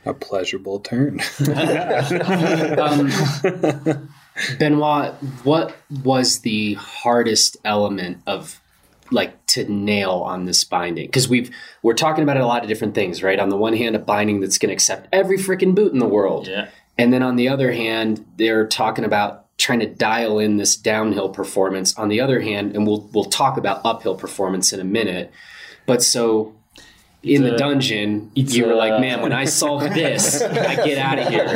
[0.05, 1.21] a pleasurable turn.
[2.77, 4.09] Um,
[4.59, 5.13] Benoit,
[5.43, 8.59] what was the hardest element of
[9.11, 11.05] like to nail on this binding?
[11.05, 11.51] Because we've
[11.83, 13.39] we're talking about a lot of different things, right?
[13.39, 16.07] On the one hand, a binding that's going to accept every freaking boot in the
[16.07, 16.69] world, Yeah.
[16.97, 21.29] and then on the other hand, they're talking about trying to dial in this downhill
[21.29, 21.95] performance.
[21.97, 25.31] On the other hand, and we'll we'll talk about uphill performance in a minute.
[25.85, 26.55] But so
[27.23, 30.97] in the uh, dungeon, it's, you were like, man, when I solve this, I get
[30.97, 31.47] out of here.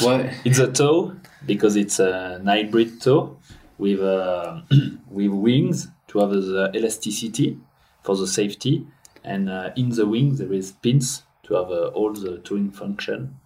[0.00, 0.32] What?
[0.44, 3.38] It's a toe because it's a hybrid toe
[3.78, 4.62] with uh,
[5.10, 7.58] with wings to have the elasticity
[8.02, 8.86] for the safety,
[9.24, 13.38] and uh, in the wings there is pins to have uh, all the touring function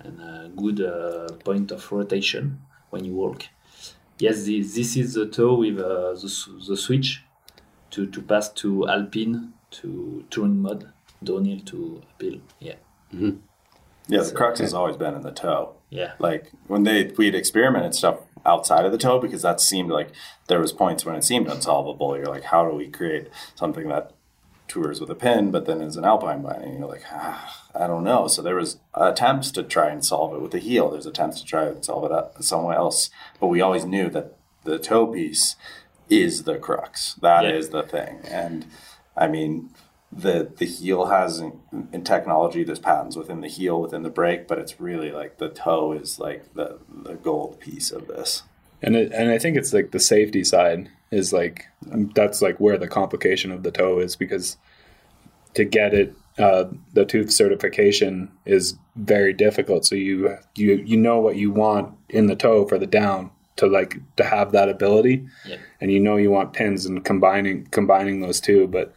[0.00, 3.44] and a good uh, point of rotation when you walk.
[4.18, 7.24] Yes, this, this is the toe with uh, the, the switch
[7.90, 10.90] to, to pass to alpine to touring mode,
[11.22, 12.40] downhill to uphill.
[12.60, 12.74] Yeah,
[14.08, 15.74] Yeah, the crux has always been in the toe.
[15.90, 16.12] yeah.
[16.18, 20.10] Like when they we'd experimented stuff outside of the toe because that seemed like
[20.48, 22.16] there was points when it seemed unsolvable.
[22.16, 24.12] You're like, how do we create something that
[24.68, 26.78] tours with a pin, but then is an alpine binding?
[26.78, 28.26] You're like, ah, I don't know.
[28.28, 30.90] So there was attempts to try and solve it with the heel.
[30.90, 33.10] There's attempts to try and solve it up somewhere else,
[33.40, 35.56] but we always knew that the toe piece
[36.08, 37.14] is the crux.
[37.20, 37.72] That is Yeah.
[37.80, 38.66] the thing, and
[39.16, 39.70] I mean.
[40.10, 41.60] The, the heel has in,
[41.92, 45.50] in technology there's patents within the heel within the brake but it's really like the
[45.50, 48.42] toe is like the the gold piece of this
[48.82, 51.66] And it, and I think it's like the safety side is like
[52.14, 54.56] that's like where the complication of the toe is because
[55.54, 59.84] to get it uh, the TÜV certification is very difficult.
[59.84, 63.66] So you you you know what you want in the toe for the down to
[63.66, 65.56] like to have that ability, Yeah.
[65.80, 68.94] and you know you want pins and combining combining those two, but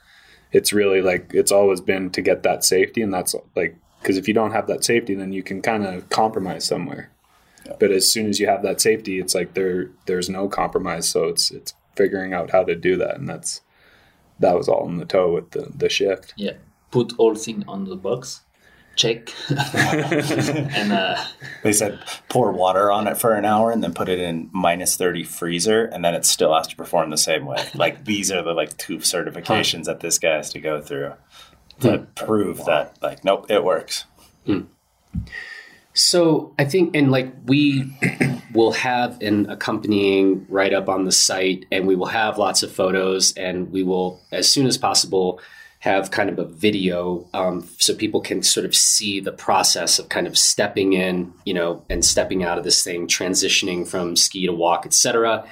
[0.52, 4.28] it's really like it's always been to get that safety, and that's like because if
[4.28, 7.12] you don't have that safety, then you can kind of compromise somewhere.
[7.80, 11.08] But as soon as you have that safety, it's like there there's no compromise.
[11.08, 13.62] So it's it's figuring out how to do that, and that's
[14.40, 16.34] that was all in the toe with the the shift.
[16.36, 16.54] Yeah,
[16.90, 18.42] put all thing on the box,
[18.96, 21.24] check, and uh,
[21.64, 24.96] they said pour water on it for an hour and then put it in minus
[24.96, 27.68] 30 freezer and then it still has to perform the same way.
[27.74, 31.14] Like these are the like two certifications that this guy has to go through
[31.80, 34.06] to prove that like nope it works.
[35.94, 37.92] So I think, and like we
[38.54, 42.72] will have an accompanying write up on the site, and we will have lots of
[42.72, 45.42] photos, and we will, as soon as possible,
[45.82, 50.10] have kind of a video um, so people can sort of see the process of
[50.10, 54.46] kind of stepping in, you know, and stepping out of this thing, transitioning from ski
[54.46, 55.44] to walk, etc.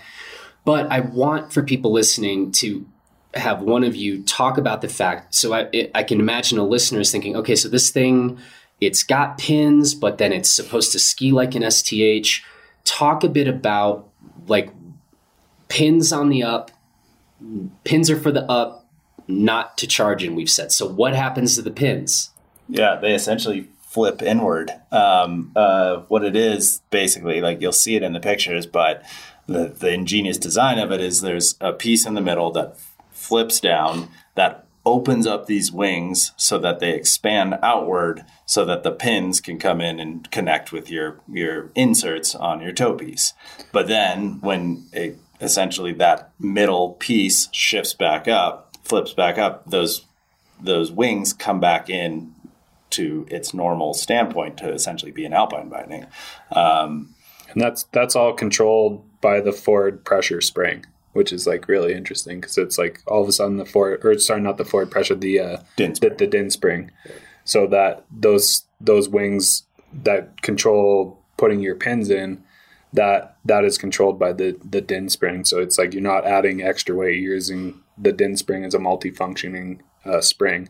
[0.65, 2.85] But I want for people listening to
[3.33, 5.33] have one of you talk about the fact.
[5.33, 8.37] So I, it, I can imagine a listener is thinking, okay, so this thing,
[8.79, 12.43] it's got pins, but then it's supposed to ski like an STH.
[12.85, 14.07] Talk a bit about
[14.45, 14.69] like
[15.69, 16.69] pins on the up.
[17.83, 18.78] Pins are for the up,
[19.29, 20.35] not to charge in.
[20.35, 20.71] We've said.
[20.71, 22.31] So what happens to the pins?
[22.67, 24.71] Yeah, they essentially flip inward.
[24.91, 29.03] Um, uh, what it is basically, like you'll see it in the pictures, but
[29.47, 32.77] the, the ingenious design of it is there's a piece in the middle that
[33.11, 38.91] flips down that opens up these wings so that they expand outward so that the
[38.91, 43.33] pins can come in and connect with your your inserts on your toe piece.
[43.71, 44.85] But then when
[45.41, 50.05] essentially that middle piece shifts back up, flips back up, those
[50.61, 52.33] those wings come back in
[52.89, 56.05] to its normal standpoint to essentially be an alpine binding.
[56.51, 57.13] Um,
[57.51, 62.41] and that's that's all controlled by the forward pressure spring, which is like really interesting
[62.41, 65.15] because it's like all of a sudden the forward or sorry not the forward pressure
[65.15, 66.17] the uh, DIN the, spring.
[66.17, 66.91] the din spring,
[67.43, 69.63] so that those those wings
[70.03, 72.43] that control putting your pins in
[72.93, 75.45] that that is controlled by the the din spring.
[75.45, 77.19] So it's like you're not adding extra weight.
[77.19, 80.69] You're using the din spring is a multifunctioning uh, spring.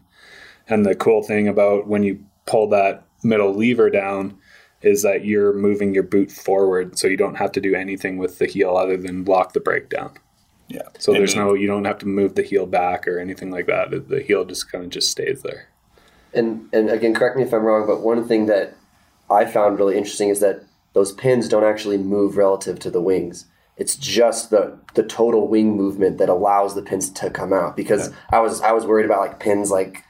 [0.67, 4.37] And the cool thing about when you pull that middle lever down
[4.81, 8.39] is that you're moving your boot forward, so you don't have to do anything with
[8.39, 10.13] the heel other than lock the brake down.
[10.69, 10.83] yeah.
[10.99, 13.65] So I there's no you don't have to move the heel back or anything like
[13.67, 13.91] that.
[13.91, 15.67] The- The heel just kind of just stays there.
[16.33, 18.75] And and again, correct me if I'm wrong, but one thing that
[19.29, 20.63] I found really interesting is that
[20.93, 23.45] those pins don't actually move relative to the wings.
[23.79, 27.75] It's just the the total wing movement that allows the pins to come out.
[27.77, 30.03] Because I was I was worried about like pins like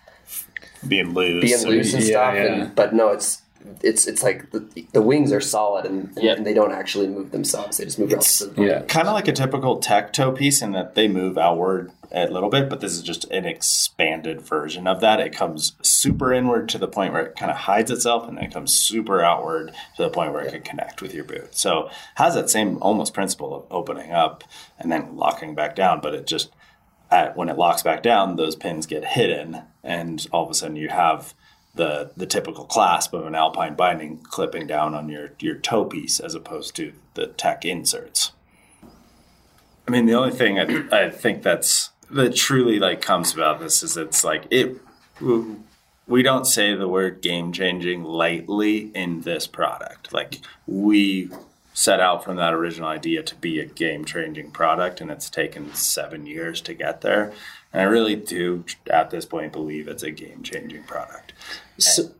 [0.88, 1.44] being loose.
[1.44, 2.42] being or- loose and Yeah, stuff, yeah.
[2.64, 3.42] And, but no, it's
[3.82, 4.60] it's it's like the,
[4.94, 6.34] the wings are solid and, and, Yeah.
[6.34, 7.78] and they don't actually move themselves.
[7.78, 8.82] They just move relative to the Yeah.
[8.84, 12.50] kind of like a typical tech toe piece in that they move outward a little
[12.50, 15.20] bit, but this is just an expanded version of that.
[15.20, 18.46] It comes super inward to the point where it kind of hides itself, and then
[18.46, 21.56] it comes super outward to the point where it can connect with your boot.
[21.56, 24.44] So has that same almost principle of opening up
[24.80, 26.52] and then locking back down, but it just
[27.12, 30.76] at, when it locks back down, those pins get hidden, and all of a sudden
[30.76, 31.34] you have
[31.76, 36.20] the the typical clasp of an alpine binding clipping down on your your toe piece
[36.20, 38.32] as opposed to the tech inserts.
[39.88, 43.84] I mean, the only thing I, I think that's that truly like comes about this
[43.84, 44.78] is it's like it
[46.10, 50.12] we don't say the word game changing lightly in this product.
[50.12, 51.30] Like we
[51.74, 55.74] set out from that original idea to be a game changing product, and it's taken
[55.74, 57.32] seven years to get there.
[57.72, 61.34] And I really do, at this point, believe it's a game changing product.
[61.78, 62.12] So,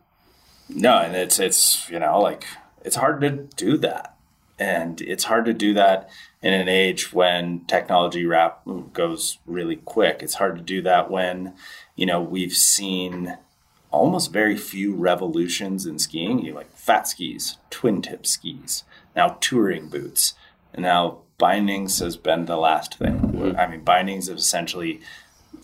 [0.68, 2.44] No, and it's it's you know like
[2.84, 4.16] it's hard to do that,
[4.60, 6.10] and it's hard to do that
[6.42, 8.60] in an age when technology rap
[8.92, 10.18] goes really quick.
[10.22, 11.54] It's hard to do that when
[11.96, 13.38] you know we've seen
[13.90, 16.44] almost very few revolutions in skiing.
[16.44, 18.84] You like fat skis, twin tip skis,
[19.16, 20.34] now touring boots,
[20.74, 23.56] and now bindings has been the last thing.
[23.58, 25.00] I mean, bindings have essentially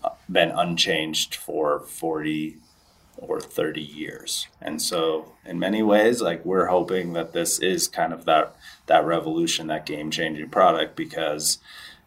[0.03, 2.57] uh, been unchanged for forty
[3.17, 4.47] or 30 years.
[4.61, 8.55] And so in many ways like we're hoping that this is kind of that
[8.85, 11.59] that revolution, that game-changing product because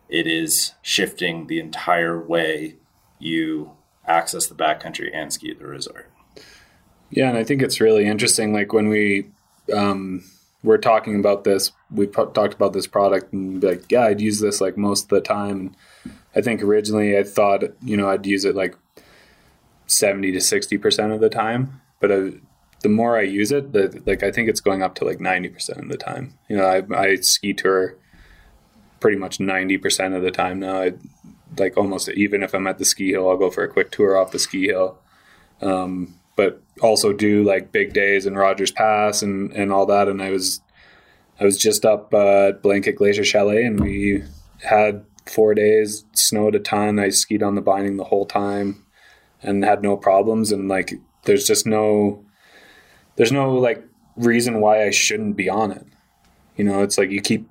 [0.08, 2.76] it is shifting the entire way
[3.18, 3.72] you
[4.06, 6.10] access the backcountry and ski the resort.
[7.10, 8.52] Yeah, and I think it's really interesting.
[8.52, 9.26] Like when we
[9.74, 10.24] um,
[10.62, 14.60] were talking about this, we talked about this product and like, yeah, I'd use this
[14.60, 15.74] like most of the time.
[16.34, 18.76] I think originally I thought, you know, I'd use it like
[19.90, 21.80] 70 to 60% of the time.
[22.00, 22.30] But uh,
[22.82, 25.82] the more I use it, the, like I think it's going up to like 90%
[25.82, 26.38] of the time.
[26.48, 27.96] You know, I, I ski tour
[29.00, 30.80] pretty much 90% of the time now.
[30.80, 30.92] I
[31.58, 34.16] like almost even if I'm at the ski hill, I'll go for a quick tour
[34.16, 34.98] off the ski hill.
[35.60, 40.08] Um, but also do like big days in Rogers Pass and, and all that.
[40.08, 40.60] And I was
[41.38, 44.22] I was just up uh, at Blanket Glacier Chalet and we
[44.62, 46.98] had four days, snowed a ton.
[46.98, 48.84] I skied on the binding the whole time
[49.42, 50.52] and had no problems.
[50.52, 52.24] And like, there's just no,
[53.16, 53.84] there's no like
[54.16, 55.86] reason why I shouldn't be on it.
[56.56, 57.48] You know, it's like you keep,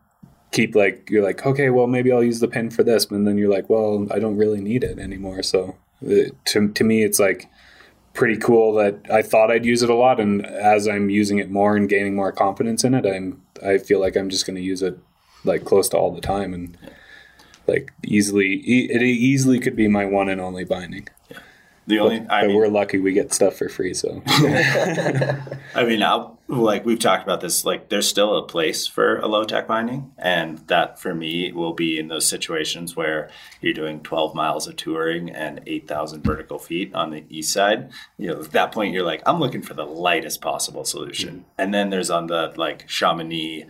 [0.52, 3.06] keep like, you're like, okay, well, maybe I'll use the pin for this.
[3.06, 5.44] And then you're like, well, I don't really need it anymore.
[5.44, 5.76] So
[6.06, 7.50] uh, to, to me, it's like,
[8.14, 11.50] pretty cool that I thought I'd use it a lot, and as I'm using it
[11.50, 14.62] more and gaining more confidence in it, I'm I feel like I'm just going to
[14.62, 14.98] use it
[15.46, 16.78] like close to all the time, and
[17.68, 21.08] like easily e- it easily could be my one and only binding.
[21.90, 26.04] The only I but mean, we're lucky we get stuff for free, so I mean,
[26.04, 29.68] I'll, like we've talked about this, like there's still a place for a low tech
[29.68, 34.68] binding, and that for me will be in those situations where you're doing 12 miles
[34.68, 37.90] of touring and 8,000 vertical feet on the east side.
[38.20, 41.30] You know, at that point, you're like, I'm looking for the lightest possible solution.
[41.30, 41.50] Mm-hmm.
[41.58, 43.66] And then there's on the like Chamonix,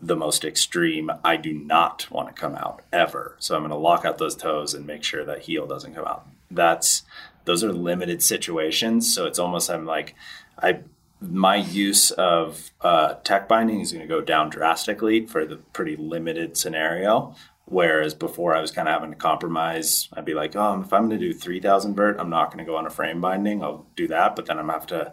[0.00, 1.10] the most extreme.
[1.24, 4.36] I do not want to come out ever, so I'm going to lock out those
[4.36, 6.28] toes and make sure that heel doesn't come out.
[6.48, 7.02] That's
[7.46, 10.14] those are limited situations, so it's almost I'm like
[10.62, 10.80] I
[11.20, 15.96] my use of uh, tech binding is going to go down drastically for the pretty
[15.96, 17.34] limited scenario.
[17.64, 20.08] Whereas before I was kind of having to compromise.
[20.12, 22.70] I'd be like, oh, if I'm going to do 3000 vert, I'm not going to
[22.70, 23.60] go on a frame binding.
[23.64, 25.12] I'll do that, but then I'm going to have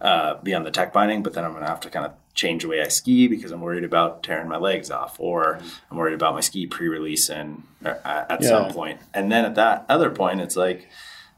[0.00, 2.04] to uh, be on the tech binding, but then I'm going to have to kind
[2.04, 5.60] of change the way I ski because I'm worried about tearing my legs off or
[5.90, 8.48] I'm worried about my ski pre-release and uh, at Yeah.
[8.48, 9.00] some point.
[9.14, 10.88] And then at that other point, it's like,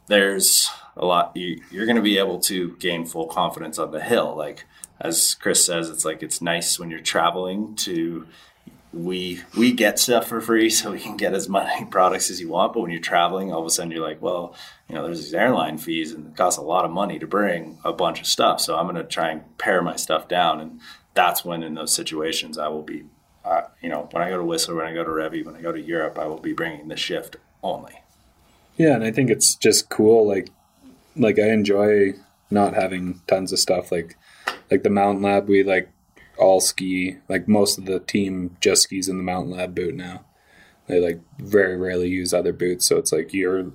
[0.06, 4.00] there's a lot you, you're going to be able to gain full confidence on the
[4.00, 4.34] hill.
[4.36, 4.64] Like
[4.98, 8.26] as chris says it's like it's nice when you're traveling to
[8.94, 12.48] we we get stuff for free so we can get as many products as you
[12.48, 12.72] want.
[12.72, 14.54] But when you're traveling all of a sudden you're like well
[14.88, 17.78] you know there's these airline fees and it costs a lot of money to bring
[17.84, 18.60] a bunch of stuff.
[18.60, 20.60] So i'm going to try and pare my stuff down.
[20.60, 20.80] And
[21.16, 23.04] that's when in those situations i will be
[23.44, 25.60] uh, you know when i go to whistler when i go to revy when i
[25.60, 28.02] go to europe i will be bringing the shift only
[28.76, 30.26] yeah, and I think it's just cool.
[30.26, 30.48] Like,
[31.16, 32.14] like I enjoy
[32.50, 33.90] not having tons of stuff.
[33.90, 34.16] Like,
[34.70, 35.90] like the Mountain Lab, we like
[36.38, 37.18] all ski.
[37.28, 40.24] Like most of the team just skis in the Mountain Lab boot now.
[40.86, 43.72] They like very rarely use other boots, so it's like you're,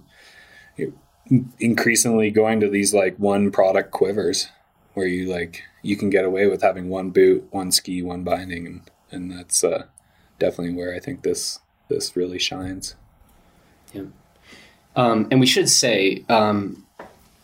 [0.77, 0.93] you're
[1.59, 4.47] increasingly going to these like one product quivers
[4.93, 8.65] where you like you can get away with having one boot, one ski, one binding,
[8.65, 8.81] and
[9.11, 9.85] and that's uh,
[10.39, 12.95] definitely where I think this this really shines.
[14.95, 16.85] Um, and we should say, um,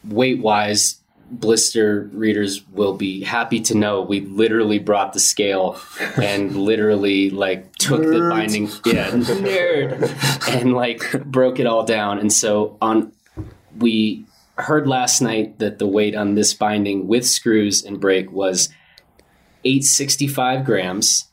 [0.04, 5.80] weight wise, blister readers will be happy to know we literally brought the scale
[6.22, 12.20] and literally like took the binding, yeah, nerd, and like broke it all down.
[12.20, 13.12] And so on,
[13.78, 14.26] we
[14.58, 18.70] heard last night that the weight on this binding with screws and brake was
[19.64, 21.26] 865 grams,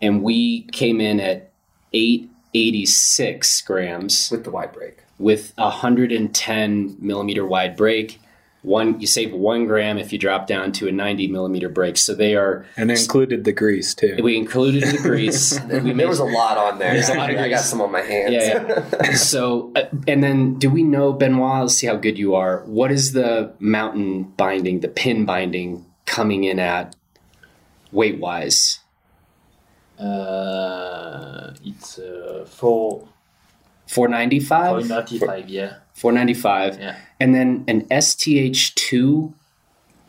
[0.00, 1.52] and we came in at
[1.92, 4.98] 886 grams with the wide break.
[5.22, 8.18] With a 110 millimeter wide brake
[8.62, 11.96] one you save one gram if you drop down to a 90 millimeter brake.
[11.96, 12.64] So they are.
[12.76, 14.18] And it included the grease too.
[14.22, 15.60] We included the grease.
[15.60, 16.94] we there made- was a lot on there.
[16.94, 18.32] There's a lot of I got some on my hands.
[18.32, 19.14] Yeah, yeah.
[19.14, 22.60] so, uh, and then do we know, Benoit, let's see how good you are.
[22.64, 26.94] What is the mountain binding, the pin binding coming in at
[27.90, 28.78] weight wise?
[29.98, 33.08] Uh, it's uh, four
[33.92, 34.70] 495?
[34.70, 35.48] point ninety five.
[35.48, 36.78] Yeah, 495.
[36.80, 36.96] yeah.
[37.20, 39.32] And then an STH2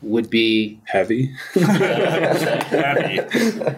[0.02, 1.34] would be Heavy.
[1.54, 3.20] Heavy.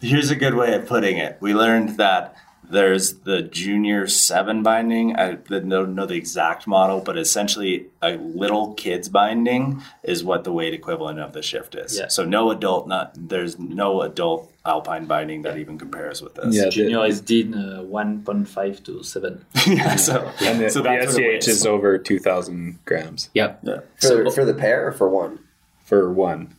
[0.00, 1.36] Here's a good way of putting it.
[1.40, 2.36] We learned that
[2.68, 5.14] there's the junior seven binding.
[5.16, 10.52] I don't know the exact model, but essentially a little kid's binding is what the
[10.52, 11.96] weight equivalent of the shift is.
[11.98, 12.08] Yeah.
[12.08, 16.54] So no adult, not there's no adult alpine binding that even compares with this.
[16.54, 16.68] Yeah.
[16.68, 19.44] Junior is did uh, one point five to seven.
[19.66, 19.96] yeah.
[19.96, 23.60] So, And the, so the that's what STH is over 2,000 grams Yep.
[23.62, 23.80] Yeah.
[24.00, 25.38] For, So- for the pair or for one?
[25.84, 26.54] for one.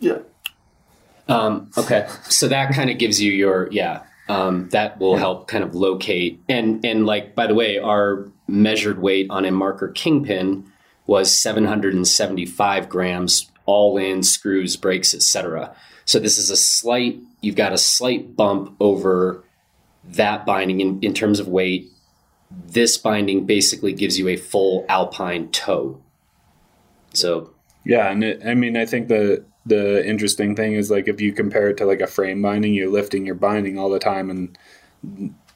[0.00, 0.18] Yeah.
[1.26, 4.02] Um, okay, so that kind of gives you your yeah.
[4.28, 8.98] Um, that will help kind of locate and and like by the way, our measured
[9.00, 10.70] weight on a marker kingpin
[11.06, 15.76] was 775 grams, all in screws, brakes, etc.
[16.06, 17.20] So this is a slight.
[17.42, 19.44] You've got a slight bump over
[20.04, 21.86] that binding in, in terms of weight.
[22.50, 26.00] This binding basically gives you a full alpine toe.
[27.12, 27.52] So
[27.84, 31.30] Yeah, and it, I mean, I think the the interesting thing is like if you
[31.34, 34.56] compare it to like a frame binding, you're lifting your binding all the time, and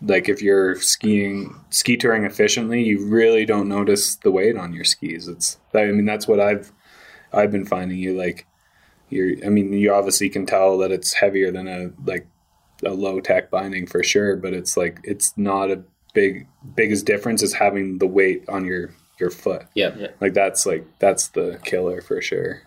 [0.03, 4.85] like if you're skiing ski touring efficiently, you really don't notice the weight on your
[4.85, 5.29] skis.
[5.29, 6.71] It's I mean that's what I've
[7.33, 7.99] I've been finding.
[7.99, 8.47] You like
[9.09, 12.27] you're I mean you obviously can tell that it's heavier than a like
[12.85, 15.83] a low tech binding for sure, but it's like it's not a
[16.15, 19.67] big biggest difference is having the weight on your your foot.
[19.75, 20.09] yeah, Yeah.
[20.21, 22.63] Like that's like that's the killer for sure.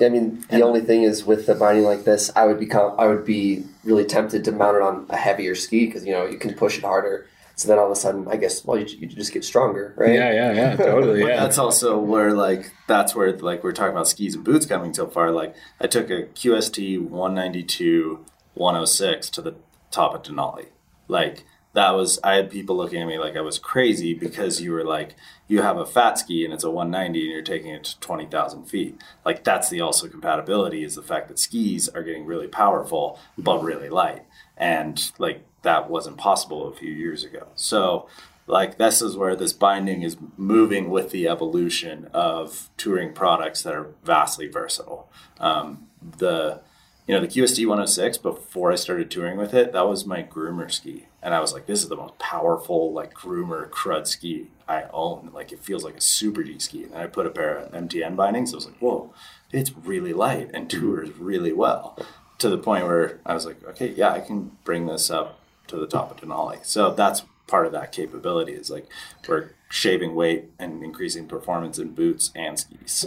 [0.00, 3.06] I mean, the only thing is with the binding like this, I would become, I
[3.06, 6.38] would be really tempted to mount it on a heavier ski because you know you
[6.38, 7.26] can push it harder.
[7.62, 10.12] So then all of a sudden, I guess, well, you, you just get stronger, right?
[10.14, 11.20] Yeah, yeah, yeah, totally.
[11.22, 11.40] But Yeah.
[11.40, 15.06] that's also where like that's where like we're talking about skis and boots coming so
[15.06, 15.30] far.
[15.30, 19.54] Like I took a QST 192 106 to the
[19.90, 20.66] top of Denali.
[21.08, 21.44] Like
[21.74, 24.84] that was I had people looking at me like I was crazy because you were
[24.84, 25.14] like
[25.48, 28.64] you have a fat ski and it's a 190 and you're taking it to 20,000
[28.64, 29.00] feet.
[29.24, 33.62] Like that's the also compatibility is the fact that skis are getting really powerful but
[33.62, 34.24] really light,
[34.56, 37.48] and like that wasn't possible a few years ago.
[37.54, 38.08] So
[38.46, 43.74] like this is where this binding is moving with the evolution of touring products that
[43.74, 45.10] are vastly versatile.
[45.38, 46.60] Um, the
[47.06, 50.70] you know the QST 106 before I started touring with it, that was my groomer
[50.70, 54.84] ski, and I was like, this is the most powerful like groomer crud ski I
[54.92, 55.30] own.
[55.32, 56.84] Like it feels like a super G ski.
[56.84, 58.52] And I put a pair of MTN bindings.
[58.52, 59.14] I was like, whoa,
[59.52, 60.80] it's really light and mm-hmm.
[60.80, 61.98] tours really well.
[62.38, 65.76] To the point where I was like, okay, yeah, I can bring this up to
[65.76, 66.64] the top of Denali.
[66.64, 68.88] So that's part of that capability is like
[69.28, 73.06] we're shaving weight and increasing performance in boots and skis.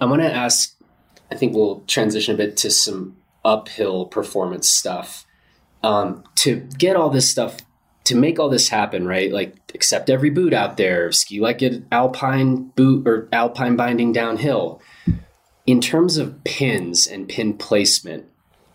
[0.00, 0.76] I want to ask.
[1.32, 5.26] I think we'll transition a bit to some uphill performance stuff.
[5.84, 7.58] Um, to get all this stuff,
[8.04, 9.30] to make all this happen, right?
[9.30, 14.80] Like accept every boot out there, ski like an alpine boot or alpine binding downhill.
[15.66, 18.26] In terms of pins and pin placement,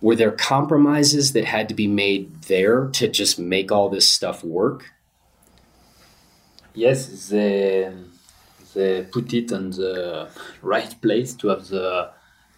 [0.01, 4.43] were there compromises that had to be made there to just make all this stuff
[4.43, 4.91] work?
[6.73, 7.91] Yes, they
[8.73, 10.29] they put it on the
[10.61, 12.11] right place to have the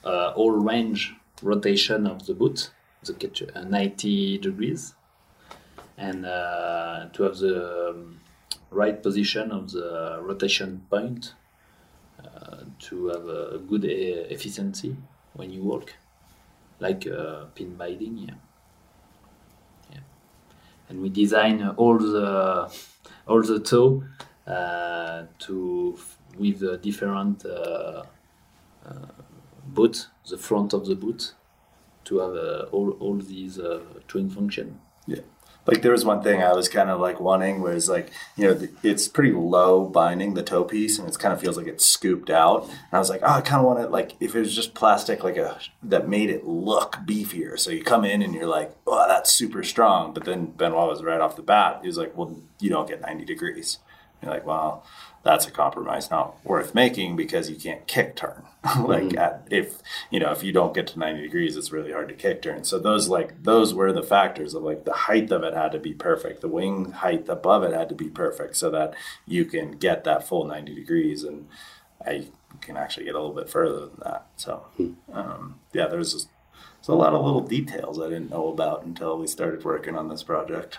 [0.03, 2.69] uh, all range rotation of the boot,
[3.03, 4.95] the uh, 90 degrees,
[5.97, 8.19] and uh, to have the um,
[8.69, 11.33] right position of the rotation point
[12.23, 14.95] uh, to have a good uh, efficiency
[15.33, 15.93] when you walk,
[16.79, 18.17] like uh, pin binding.
[18.17, 18.33] Yeah.
[19.91, 19.99] Yeah.
[20.89, 22.71] And we design all the
[23.27, 24.03] all the toe
[24.47, 25.97] uh, to
[26.37, 28.03] with different uh,
[28.85, 28.93] uh,
[29.65, 31.33] boot, the front of the boot,
[32.11, 34.79] to have uh, all all these uh, twin function.
[35.07, 35.21] Yeah.
[35.67, 38.55] Like there was one thing I was kind of like wanting was like, you know,
[38.57, 41.85] th- it's pretty low binding the toe piece and it kind of feels like it's
[41.85, 42.63] scooped out.
[42.63, 44.73] And I was like, oh, I kind of want it like if it was just
[44.73, 47.59] plastic, like a that made it look beefier.
[47.59, 50.13] So you come in and you're like, oh, that's super strong.
[50.13, 51.79] But then Benoit was right off the bat.
[51.81, 53.77] He was like, well, you don't get 90 degrees.
[54.21, 54.83] You're like, well,
[55.23, 58.43] that's a compromise not worth making because you can't kick turn.
[58.79, 59.17] like Mm-hmm.
[59.17, 59.79] at, if
[60.11, 62.63] you know if you don't get to 90 degrees, it's really hard to kick turn.
[62.63, 65.79] So those like those were the factors of like the height of it had to
[65.79, 68.93] be perfect, the wing height above it had to be perfect, so that
[69.25, 71.47] you can get that full 90 degrees, and
[72.05, 72.27] I
[72.61, 74.27] can actually get a little bit further than that.
[74.35, 74.91] So Hmm.
[75.11, 76.29] um, yeah, there's just,
[76.79, 80.09] there's a lot of little details I didn't know about until we started working on
[80.09, 80.77] this project.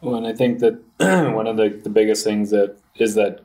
[0.00, 0.80] Well, and I think that
[1.34, 3.40] one of the, the biggest things that is that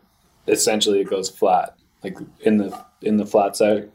[0.47, 1.75] essentially it goes flat.
[2.03, 3.89] Like in the in the flat set,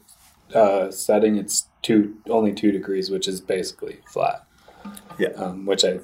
[0.54, 4.44] uh, setting, it's two only two degrees, which is basically flat.
[5.18, 5.28] Yeah.
[5.36, 6.00] Um, which I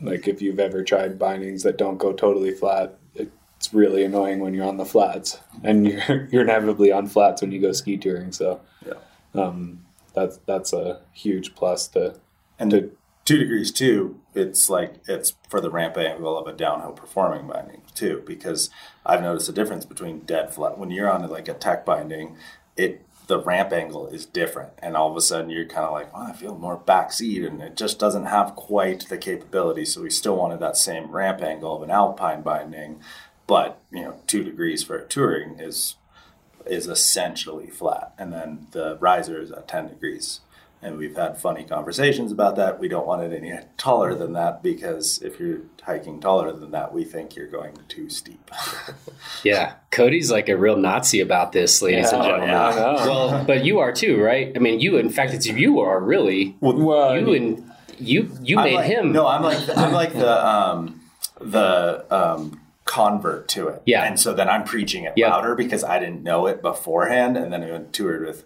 [0.00, 0.28] like.
[0.28, 4.66] If you've ever tried bindings that don't go totally flat, it's really annoying when you're
[4.66, 8.32] on the flats, and you're you're inevitably on flats when you go ski touring.
[8.32, 8.94] So, Yeah.
[9.34, 12.16] um, that's that's a huge plus to
[12.58, 12.90] And to
[13.24, 17.82] two degrees too, it's like it's for the ramp angle of a downhill performing binding
[17.94, 18.70] too, because
[19.04, 22.36] I've noticed a difference between dead flat when you're on like a tech binding,
[22.76, 26.10] it the ramp angle is different, and all of a sudden you're kind of like,
[26.14, 29.84] I feel more backseat, and it just doesn't have quite the capability.
[29.84, 33.00] So we still wanted that same ramp angle of an alpine binding,
[33.46, 35.96] but you know, two degrees for touring is
[36.66, 40.40] is essentially flat, and then the riser is at ten degrees.
[40.84, 42.80] And we've had funny conversations about that.
[42.80, 46.92] We don't want it any taller than that because if you're hiking taller than that,
[46.92, 48.50] we think you're going too steep.
[49.44, 52.50] Yeah, Cody's like a real Nazi about this, ladies and gentlemen.
[52.50, 52.94] I know.
[52.94, 54.52] Well, but you are too, right?
[54.54, 54.96] I mean, you.
[54.98, 58.30] In fact, it's you are really well, you and you.
[58.42, 59.12] You I'm made like- him.
[59.12, 61.00] No, I'm like I'm like the um,
[61.40, 63.82] the um, convert to it.
[63.86, 64.04] Yeah.
[64.04, 65.30] And so then I'm preaching it Yeah.
[65.30, 68.44] louder because I didn't know it beforehand, and then I went toured with.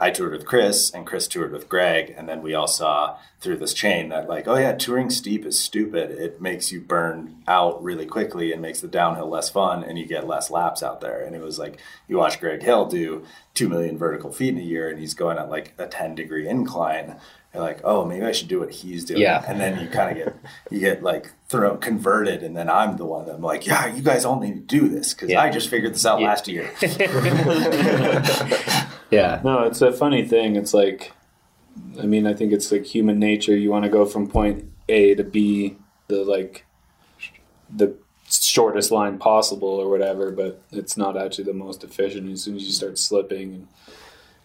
[0.00, 3.56] I toured with Chris, and Chris toured with Greg, and then we all saw through
[3.56, 6.10] this chain that like, oh yeah, touring steep is stupid.
[6.10, 10.06] It makes you burn out really quickly and makes the downhill less fun, and you
[10.06, 11.24] get less laps out there.
[11.24, 13.24] And it was like you watch Greg Hill do
[13.54, 16.48] two million vertical feet in a year, and he's going at like a ten degree
[16.48, 17.16] incline.
[17.54, 19.22] You're like, oh, maybe I should do what he's doing.
[19.22, 19.42] Yeah.
[19.48, 20.36] And then you kind of get
[20.70, 24.02] you get like throw converted, and then I'm the one that I'm like, yeah, you
[24.02, 25.40] guys all need to do this because Yeah.
[25.42, 26.28] I just figured this out Yeah.
[26.28, 26.70] last year.
[29.10, 30.54] Yeah, No, it's a funny thing.
[30.56, 31.12] It's like,
[31.98, 33.56] I mean, I think it's like human nature.
[33.56, 35.76] You want to go from point A to B,
[36.08, 36.66] the like,
[37.74, 37.94] the
[38.30, 42.30] shortest line possible or whatever, but it's not actually the most efficient.
[42.30, 43.68] As soon as you start slipping and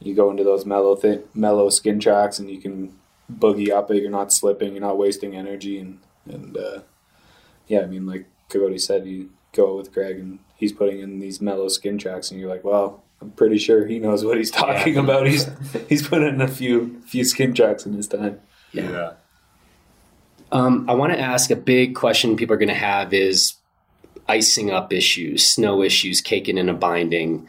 [0.06, 2.98] you go into those mellow thi- mellow skin tracks, and you can
[3.32, 4.02] boogie up it.
[4.02, 4.74] You're not slipping.
[4.74, 6.80] You're not wasting energy, and and uh,
[7.68, 11.42] yeah, I mean, like Cody said, you go with Greg, and he's putting in these
[11.42, 13.04] mellow skin tracks, and you're like, well.
[13.22, 15.26] I'm pretty sure he knows what he's talking about.
[15.28, 15.50] He's
[15.88, 18.42] he's put in a few few skin tracks in his time.
[18.74, 19.14] yeah.
[20.52, 23.56] Um, I want to ask a big question people are going to have is
[24.28, 27.48] icing up issues, snow issues, caking in a binding.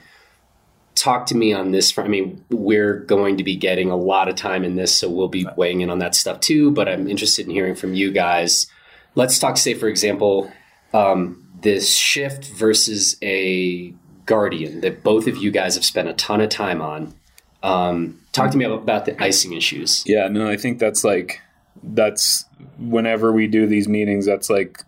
[0.94, 1.96] Talk to me on this.
[1.98, 5.28] I mean, we're going to be getting a lot of time in this, so we'll
[5.28, 6.70] be weighing in on that stuff too.
[6.70, 8.66] But I'm interested in hearing from you guys.
[9.14, 10.52] Let's talk, say, for example,
[10.92, 13.94] um, this shift versus a
[14.26, 17.14] guardian that both of you guys have spent a ton of time on.
[17.62, 20.04] Um, talk to me about the icing issues.
[20.06, 21.40] Yeah, no, I think that's like
[21.82, 22.44] that's
[22.78, 24.82] whenever we do these meetings, that's like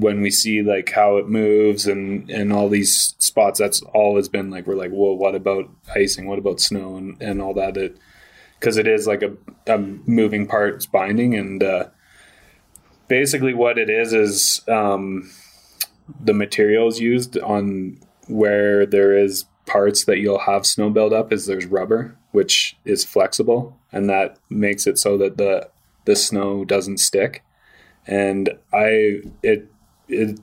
[0.00, 3.58] when we see like how it moves and and all these spots.
[3.58, 6.26] That's always been like we're like, well, what about icing?
[6.26, 7.76] What about snow and and all that?
[7.76, 7.98] It
[8.62, 9.32] because it is like a,
[9.66, 11.88] a moving parts binding and uh,
[13.08, 15.28] basically what it is is um,
[16.20, 21.46] the materials used on where there is parts that you'll have snow build up is
[21.46, 25.68] there's rubber which is flexible and that makes it so that the
[26.04, 27.44] the snow doesn't stick
[28.06, 29.71] and i it
[30.08, 30.38] it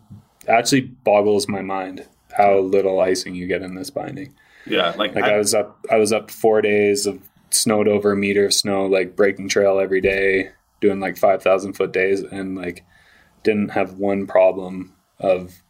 [0.48, 2.08] actually boggles my mind
[2.38, 4.34] how little icing you get in this binding
[4.66, 4.94] Yeah.
[4.98, 8.18] Like, like I, I was up I was up four days of snowed over a
[8.18, 10.52] meter of snow, like breaking trail every day,
[10.82, 12.86] doing like five thousand foot days and like
[13.44, 15.64] didn't have one problem of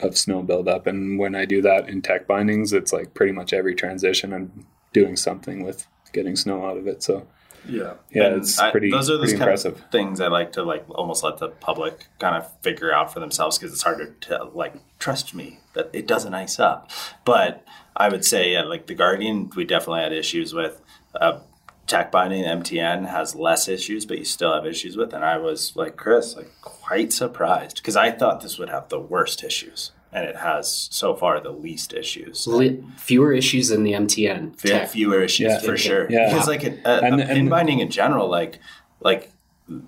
[0.00, 0.86] of snow buildup.
[0.86, 4.66] And when I do that in tech bindings, it's like pretty much every transition I'm
[4.92, 7.02] doing something with getting snow out of it.
[7.02, 7.26] So
[7.66, 9.74] Yeah, Yeah, And it's I- pretty- Those are pretty kind impressive.
[9.76, 13.20] of things I like to like almost let the public kind of figure out for
[13.20, 16.90] themselves because it's harder to like trust me that it doesn't ice up.
[17.24, 17.64] But
[17.96, 20.80] I would say yeah, like the Guardian, we definitely had issues with.
[21.14, 21.40] Uh,
[21.86, 25.14] Tech binding MTN has less issues, but you still have issues with.
[25.14, 29.00] And I was like Chris, like quite surprised because I thought this would have the
[29.00, 32.46] worst issues, and it has so far the least issues.
[32.46, 34.54] Li- fewer issues than the MTN.
[34.64, 34.88] Yeah, tech.
[34.90, 35.60] fewer issues Yeah.
[35.60, 36.06] for sure.
[36.10, 36.28] Yeah.
[36.32, 38.58] Because like a, a, And- a and- pin binding in general, like
[39.00, 39.30] like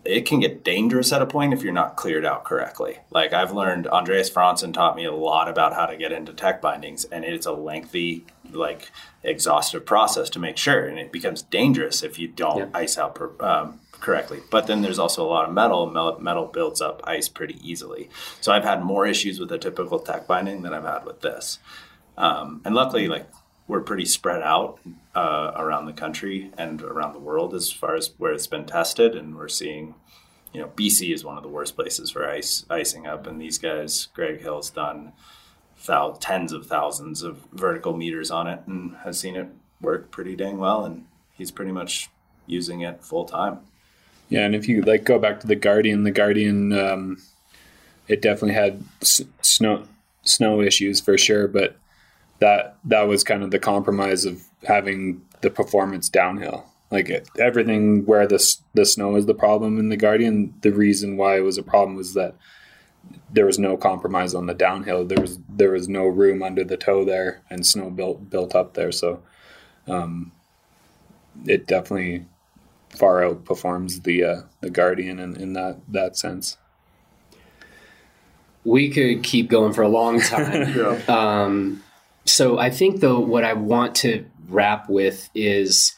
[0.05, 2.99] it can get dangerous at a point if you're not cleared out correctly.
[3.11, 6.61] Like I've learned, Andreas Fransson taught me a lot about how to get into tech
[6.61, 8.91] bindings, and it's a lengthy, like
[9.25, 12.67] exhaustive process to make sure, and it becomes dangerous if you don't Yeah.
[12.75, 14.41] ice out per, um, correctly.
[14.51, 15.91] But then there's also a lot of metal.
[16.21, 18.09] Metal builds up ice pretty easily.
[18.41, 21.59] So I've had more issues with a typical tech binding than I've had with this.
[22.17, 23.31] Um, and luckily, like
[23.71, 24.81] we're pretty spread out
[25.15, 29.15] uh, around the country and around the world as far as where it's been tested,
[29.15, 29.95] and we're seeing,
[30.53, 33.59] you know, BC is one of the worst places for ice icing up, and these
[33.59, 35.13] guys, Greg Hill's done
[35.87, 39.49] thou- tens of thousands of vertical meters on it and has seen it
[39.81, 42.11] work pretty dang well, and he's pretty much
[42.47, 43.61] using it full time.
[44.31, 47.19] Yeah, and if you like go back to the Guardian, the Guardian, um,
[48.09, 49.85] it definitely had s- snow
[50.23, 51.77] snow issues for sure, but
[52.39, 56.67] that that was kind of the compromise of having the performance downhill.
[56.91, 58.39] Like it, everything where the
[58.75, 61.97] the snow is the problem in the Guardian, the reason why it was a problem
[61.97, 62.35] was that
[63.33, 65.05] there was no compromise on the downhill.
[65.05, 68.75] There was there was no room under the toe there, and snow built built up
[68.75, 68.93] there.
[68.93, 69.23] So,
[69.89, 70.33] um,
[71.47, 72.27] it definitely
[72.91, 76.57] far outperforms the uh, the Guardian in, in that that sense.
[78.65, 81.09] We could keep going for a long time.
[81.09, 81.83] Um,
[82.25, 85.95] so I think though what I want to wrap with is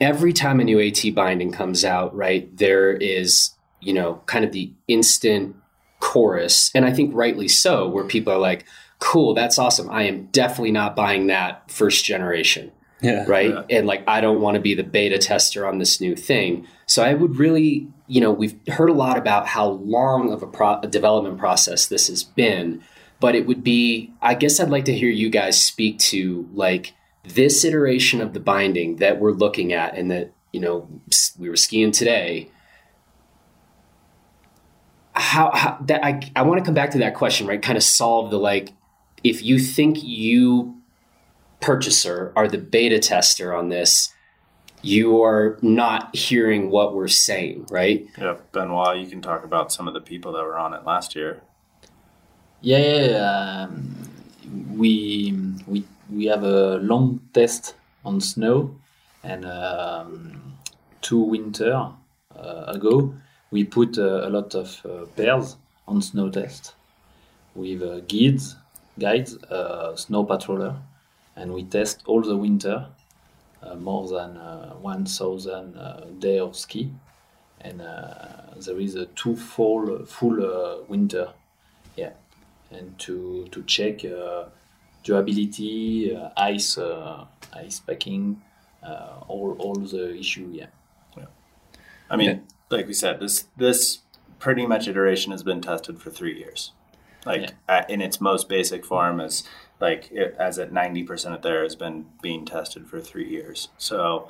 [0.00, 2.54] every time a new AT binding comes out, right?
[2.56, 5.56] There is you know kind of the instant
[6.00, 8.66] chorus, and I think rightly so, where people are like,
[8.98, 9.90] "Cool, that's awesome.
[9.90, 12.72] I am definitely not buying that first generation."
[13.02, 13.50] Yeah, right?
[13.50, 13.78] Yeah.
[13.78, 16.66] And like, I don't want to be the beta tester on this new thing.
[16.86, 20.46] So I would really, you know, we've heard a lot about how long of a,
[20.46, 22.82] pro- a development process this has been,
[23.18, 26.92] but it would be, I guess I'd like to hear you guys speak to like
[27.24, 30.88] this iteration of the binding that we're looking at and that, you know,
[31.38, 32.50] we were skiing today.
[35.12, 37.62] How, how that I, I want to come back to that question, right?
[37.62, 38.72] Kind of solve the like,
[39.22, 40.79] if you think you
[41.60, 44.12] purchaser are the beta tester on this,
[44.82, 48.06] you are not hearing what we're saying, right?
[48.16, 51.14] Yeah, Benoit, you can talk about some of the people that were on it last
[51.14, 51.42] year.
[52.62, 54.10] Yeah, yeah, yeah, um,
[54.76, 55.34] we
[55.66, 58.74] we we have a long test on snow,
[59.22, 60.56] and um,
[61.00, 61.92] two winter
[62.36, 63.14] uh, ago
[63.50, 65.56] we put uh, a lot of uh, pairs
[65.88, 66.74] on snow test
[67.54, 68.56] with uh, guides,
[68.98, 70.76] guides, uh, snow patroller,
[71.36, 72.86] and we test all the winter,
[73.62, 76.90] uh, more than uh, one thousand uh, day of ski,
[77.60, 81.32] and uh, there is a two full full uh, winter,
[81.96, 82.12] yeah
[82.70, 84.44] and to to check uh,
[85.02, 88.40] durability, uh, ice uh, ice packing,
[88.82, 90.48] uh, all all the issue.
[90.52, 90.66] Yeah.
[91.16, 91.26] yeah.
[92.08, 94.00] I mean, like we said, this this
[94.38, 96.72] pretty much iteration has been tested for three years.
[97.26, 97.50] Like Yeah.
[97.68, 99.44] at, in its most basic form, is
[99.80, 103.68] like it, as at ninety percent of there has been being tested for three years.
[103.78, 104.28] So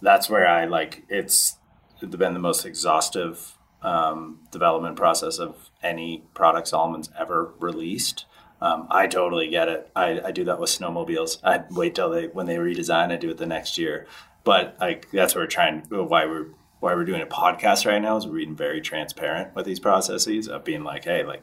[0.00, 1.56] that's where I like it's
[2.00, 8.26] been the most exhaustive um, development process of any product Salomon's ever released.
[8.60, 9.90] Um, I totally get it.
[9.96, 11.38] I, I do that with snowmobiles.
[11.42, 13.10] I wait till they when they redesign.
[13.10, 14.06] I do it the next year.
[14.44, 15.80] But like that's what we're trying.
[15.88, 16.48] Why we're
[16.80, 20.48] why we're doing a podcast right now is we're being very transparent with these processes
[20.48, 21.42] of being like, hey, like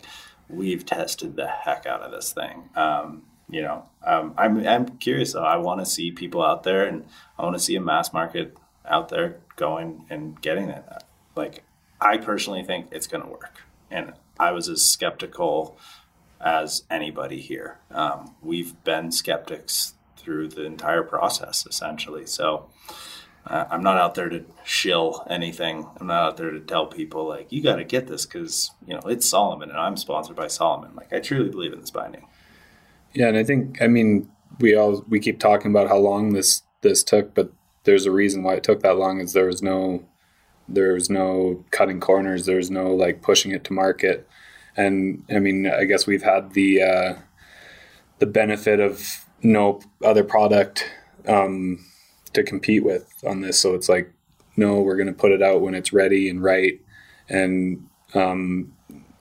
[0.50, 2.70] we've tested the heck out of this thing.
[2.76, 5.36] Um, you know, um, I'm I'm curious.
[5.36, 7.06] I want to see people out there, and
[7.38, 10.84] I want to see a mass market out there going and getting it.
[11.36, 11.64] Like
[12.00, 15.78] I personally think it's going to work, and I was as skeptical
[16.40, 17.80] as anybody here.
[17.92, 22.26] Um, we've been skeptics through the entire process, essentially.
[22.26, 22.70] So
[23.46, 25.88] uh, I'm not out there to shill anything.
[26.00, 28.94] I'm not out there to tell people like you got to get this because you
[28.94, 30.96] know it's Salomon and I'm sponsored by Salomon.
[30.96, 32.28] Like I truly believe in this binding.
[33.14, 34.30] Yeah, and I think I mean
[34.60, 37.52] we all we keep talking about how long this this took, but
[37.84, 39.20] there's a reason why it took that long.
[39.20, 40.06] Is there was no
[40.68, 42.46] there was no cutting corners.
[42.46, 44.28] There was no like pushing it to market,
[44.78, 47.14] and I mean I guess we've had the uh,
[48.20, 50.92] the benefit of no other product
[51.28, 51.84] um,
[52.34, 53.60] to compete with on this.
[53.60, 54.14] So it's like
[54.56, 56.80] no, we're going to put it out when it's ready and right,
[57.30, 58.74] and um,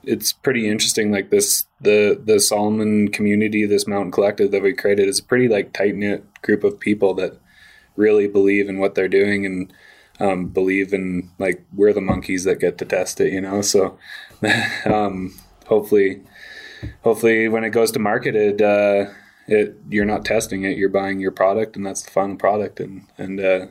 [0.09, 1.13] it's pretty interesting.
[1.13, 5.49] Like this, the the Salomon community, this mountain collective that we created, is a pretty
[5.49, 7.39] like tight knit group of people that
[7.95, 9.73] really believe in what they're doing and
[10.19, 13.33] um, believe in like we're the monkeys that get to test it.
[13.33, 13.99] You know, so
[14.87, 15.35] um,
[15.67, 16.23] hopefully,
[17.03, 19.11] hopefully when it goes to market, it uh,
[19.47, 22.81] it you're not testing it, you're buying your product, and that's the final product.
[22.81, 23.67] And and uh,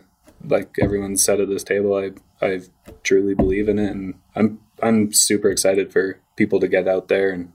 [0.45, 2.11] like everyone said at this table, I
[2.45, 2.61] I
[3.01, 7.31] truly believe in it, and I'm I'm super excited for people to get out there.
[7.31, 7.51] And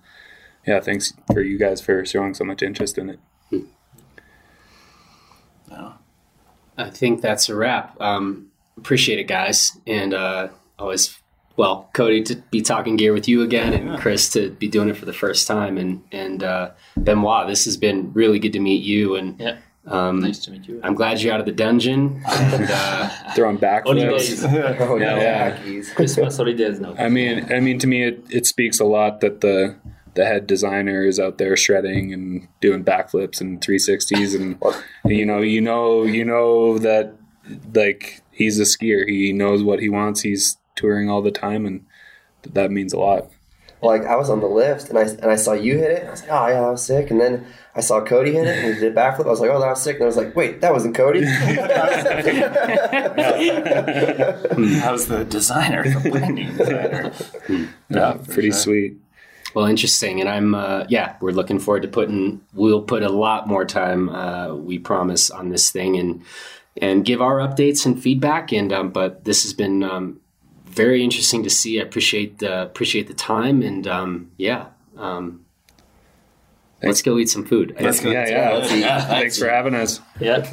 [0.67, 3.21] yeah, thanks for you guys for showing so much interest in it.
[6.77, 8.01] I think that's a wrap.
[8.01, 11.19] Um, appreciate it, guys, and uh, always
[11.57, 14.97] well, Cody to be talking gear with you again, and Chris to be doing it
[14.97, 18.83] for the first time, and and uh, Benoit, this has been really good to meet
[18.83, 19.59] you, and Yeah.
[19.87, 20.81] Um, Nice to meet you.
[20.83, 22.23] I'm glad you're out of the dungeon.
[22.29, 24.45] And, uh, Throwing Holidays.
[24.45, 24.81] backflips.
[24.81, 25.51] Oh Yeah, yeah, yeah.
[25.57, 25.93] khakis.
[25.93, 26.95] Christmas holidays now.
[26.99, 29.77] I mean, I mean, to me, it, it speaks a lot that the
[30.15, 34.61] the head designer is out there shredding and doing backflips and 360s, and
[35.11, 37.15] you know, you know, you know that
[37.75, 39.09] like he's a skier.
[39.09, 40.21] He knows what he wants.
[40.21, 41.87] He's touring all the time, and
[42.45, 43.31] that means a lot.
[43.81, 46.07] Like I was on the lift and I and I saw you hit it.
[46.07, 47.11] I was like, oh yeah, that was sick.
[47.11, 49.25] And then I saw Cody hit it and he did a backflip.
[49.25, 49.97] I was like, oh, that was sick.
[49.97, 51.21] And I was like, wait, that wasn't Cody.
[54.81, 57.13] How's the designer, the binding designer?
[57.89, 58.59] Yeah, for pretty sure.
[58.59, 58.97] sweet.
[59.55, 62.43] well, interesting, and I'm uh, yeah, we're looking forward to putting.
[62.53, 66.23] We'll put a lot more time, uh, we promise, on this thing, and
[66.77, 68.53] and give our updates and feedback.
[68.53, 70.21] And um, but this has been um,
[70.67, 71.81] very interesting to see.
[71.81, 74.67] I appreciate the appreciate the time, and um, yeah.
[74.97, 75.42] Um,
[76.83, 77.77] let's go eat some food.
[77.81, 78.11] Let's go.
[78.11, 78.53] Yeah, yeah.
[78.53, 78.83] let's eat.
[78.83, 80.01] Thanks for having us.
[80.21, 80.49] Yeah.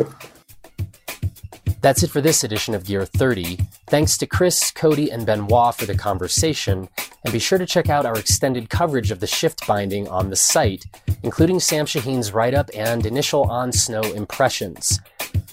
[1.82, 3.58] That's it for this edition of Gear 30.
[3.88, 6.90] Thanks to Chris, Cody, and Benoit for the conversation,
[7.24, 10.36] and be sure to check out our extended coverage of the shift binding on the
[10.36, 10.84] site,
[11.24, 15.00] including Sam Shaheen's write up and initial on snow impressions.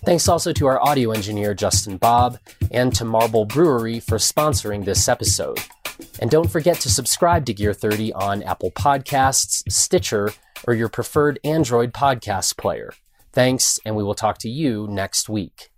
[0.05, 2.39] Thanks also to our audio engineer, Justin Bob,
[2.72, 5.61] and to Marble Brewery for sponsoring this episode.
[6.18, 10.33] And don't forget to subscribe to Gear 30 on Apple Podcasts, Stitcher,
[10.66, 12.92] or your preferred Android podcast player.
[13.32, 15.70] Thanks, and we will talk to you next week.